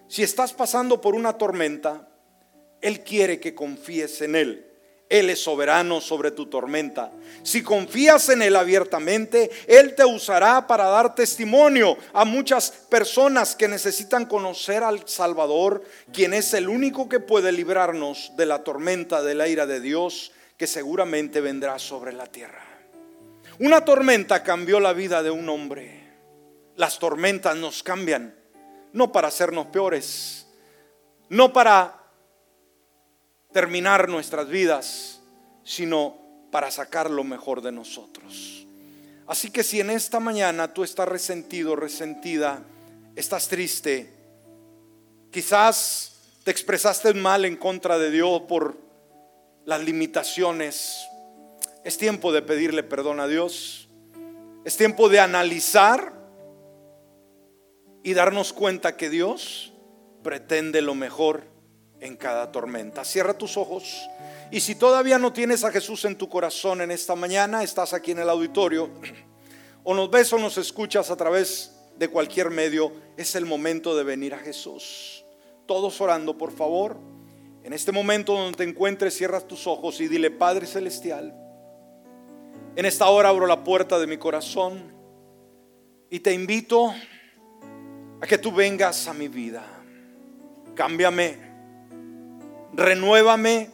si 0.09 0.21
estás 0.21 0.51
pasando 0.51 0.99
por 0.99 1.15
una 1.15 1.37
tormenta, 1.37 2.09
Él 2.81 3.01
quiere 3.03 3.39
que 3.39 3.55
confíes 3.55 4.21
en 4.21 4.35
Él. 4.35 4.68
Él 5.09 5.31
es 5.31 5.43
soberano 5.43 6.01
sobre 6.01 6.29
tu 6.29 6.45
tormenta. 6.45 7.11
Si 7.41 7.63
confías 7.63 8.29
en 8.29 8.43
Él 8.43 8.55
abiertamente, 8.55 9.49
Él 9.67 9.95
te 9.95 10.05
usará 10.05 10.67
para 10.67 10.85
dar 10.85 11.15
testimonio 11.15 11.97
a 12.13 12.25
muchas 12.25 12.69
personas 12.69 13.55
que 13.55 13.67
necesitan 13.67 14.27
conocer 14.27 14.83
al 14.83 15.07
Salvador, 15.07 15.83
quien 16.13 16.35
es 16.35 16.53
el 16.53 16.69
único 16.69 17.09
que 17.09 17.19
puede 17.19 17.51
librarnos 17.51 18.33
de 18.37 18.45
la 18.45 18.63
tormenta 18.63 19.23
de 19.23 19.33
la 19.33 19.47
ira 19.47 19.65
de 19.65 19.79
Dios 19.79 20.31
que 20.57 20.67
seguramente 20.67 21.41
vendrá 21.41 21.79
sobre 21.79 22.13
la 22.13 22.27
tierra. 22.27 22.63
Una 23.57 23.83
tormenta 23.83 24.43
cambió 24.43 24.79
la 24.79 24.93
vida 24.93 25.23
de 25.23 25.31
un 25.31 25.49
hombre. 25.49 26.07
Las 26.75 26.99
tormentas 26.99 27.57
nos 27.57 27.81
cambian, 27.81 28.35
no 28.93 29.11
para 29.11 29.29
hacernos 29.29 29.67
peores, 29.67 30.45
no 31.29 31.51
para 31.51 31.98
terminar 33.59 34.07
nuestras 34.07 34.47
vidas, 34.47 35.19
sino 35.65 36.15
para 36.49 36.71
sacar 36.71 37.11
lo 37.11 37.25
mejor 37.25 37.61
de 37.61 37.73
nosotros. 37.73 38.65
Así 39.27 39.51
que 39.51 39.63
si 39.63 39.81
en 39.81 39.89
esta 39.89 40.21
mañana 40.21 40.73
tú 40.73 40.85
estás 40.85 41.09
resentido, 41.09 41.75
resentida, 41.75 42.63
estás 43.17 43.49
triste, 43.49 44.13
quizás 45.29 46.21
te 46.45 46.51
expresaste 46.51 47.13
mal 47.13 47.43
en 47.43 47.57
contra 47.57 47.99
de 47.99 48.11
Dios 48.11 48.43
por 48.47 48.77
las 49.65 49.83
limitaciones, 49.83 51.05
es 51.83 51.97
tiempo 51.97 52.31
de 52.31 52.41
pedirle 52.41 52.83
perdón 52.83 53.19
a 53.19 53.27
Dios. 53.27 53.89
Es 54.63 54.77
tiempo 54.77 55.09
de 55.09 55.19
analizar 55.19 56.13
y 58.03 58.13
darnos 58.13 58.53
cuenta 58.53 58.95
que 58.95 59.09
Dios 59.09 59.73
pretende 60.23 60.81
lo 60.81 60.95
mejor 60.95 61.58
en 62.01 62.15
cada 62.15 62.51
tormenta. 62.51 63.03
Cierra 63.03 63.37
tus 63.37 63.57
ojos. 63.57 64.09
Y 64.51 64.59
si 64.61 64.75
todavía 64.75 65.19
no 65.19 65.33
tienes 65.33 65.63
a 65.63 65.71
Jesús 65.71 66.05
en 66.05 66.15
tu 66.15 66.29
corazón 66.29 66.81
en 66.81 66.91
esta 66.91 67.15
mañana, 67.15 67.63
estás 67.63 67.93
aquí 67.93 68.11
en 68.11 68.19
el 68.19 68.29
auditorio, 68.29 68.89
o 69.83 69.93
nos 69.93 70.09
ves 70.09 70.31
o 70.33 70.39
nos 70.39 70.57
escuchas 70.57 71.11
a 71.11 71.15
través 71.15 71.75
de 71.97 72.07
cualquier 72.07 72.49
medio, 72.49 72.93
es 73.17 73.35
el 73.35 73.45
momento 73.45 73.95
de 73.95 74.03
venir 74.03 74.33
a 74.33 74.39
Jesús. 74.39 75.23
Todos 75.65 75.99
orando, 76.01 76.37
por 76.37 76.51
favor. 76.51 76.97
En 77.63 77.73
este 77.73 77.91
momento 77.91 78.33
donde 78.33 78.57
te 78.57 78.63
encuentres, 78.63 79.15
cierras 79.15 79.47
tus 79.47 79.67
ojos 79.67 79.99
y 79.99 80.07
dile, 80.07 80.31
Padre 80.31 80.65
Celestial, 80.65 81.35
en 82.75 82.85
esta 82.85 83.07
hora 83.09 83.29
abro 83.29 83.45
la 83.45 83.63
puerta 83.63 83.99
de 83.99 84.07
mi 84.07 84.17
corazón 84.17 84.93
y 86.09 86.21
te 86.21 86.33
invito 86.33 86.93
a 88.21 88.25
que 88.25 88.37
tú 88.37 88.51
vengas 88.51 89.07
a 89.07 89.13
mi 89.13 89.27
vida. 89.27 89.63
Cámbiame, 90.75 91.48
renuévame 92.79 93.69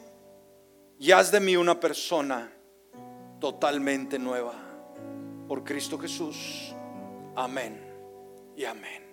y 0.99 1.11
haz 1.11 1.31
de 1.31 1.39
mí 1.39 1.55
una 1.55 1.79
persona 1.79 2.51
totalmente 3.39 4.19
nueva. 4.19 4.53
Por 5.47 5.63
Cristo 5.63 5.97
Jesús. 5.99 6.73
Amén 7.35 7.79
y 8.55 8.65
amén. 8.65 9.04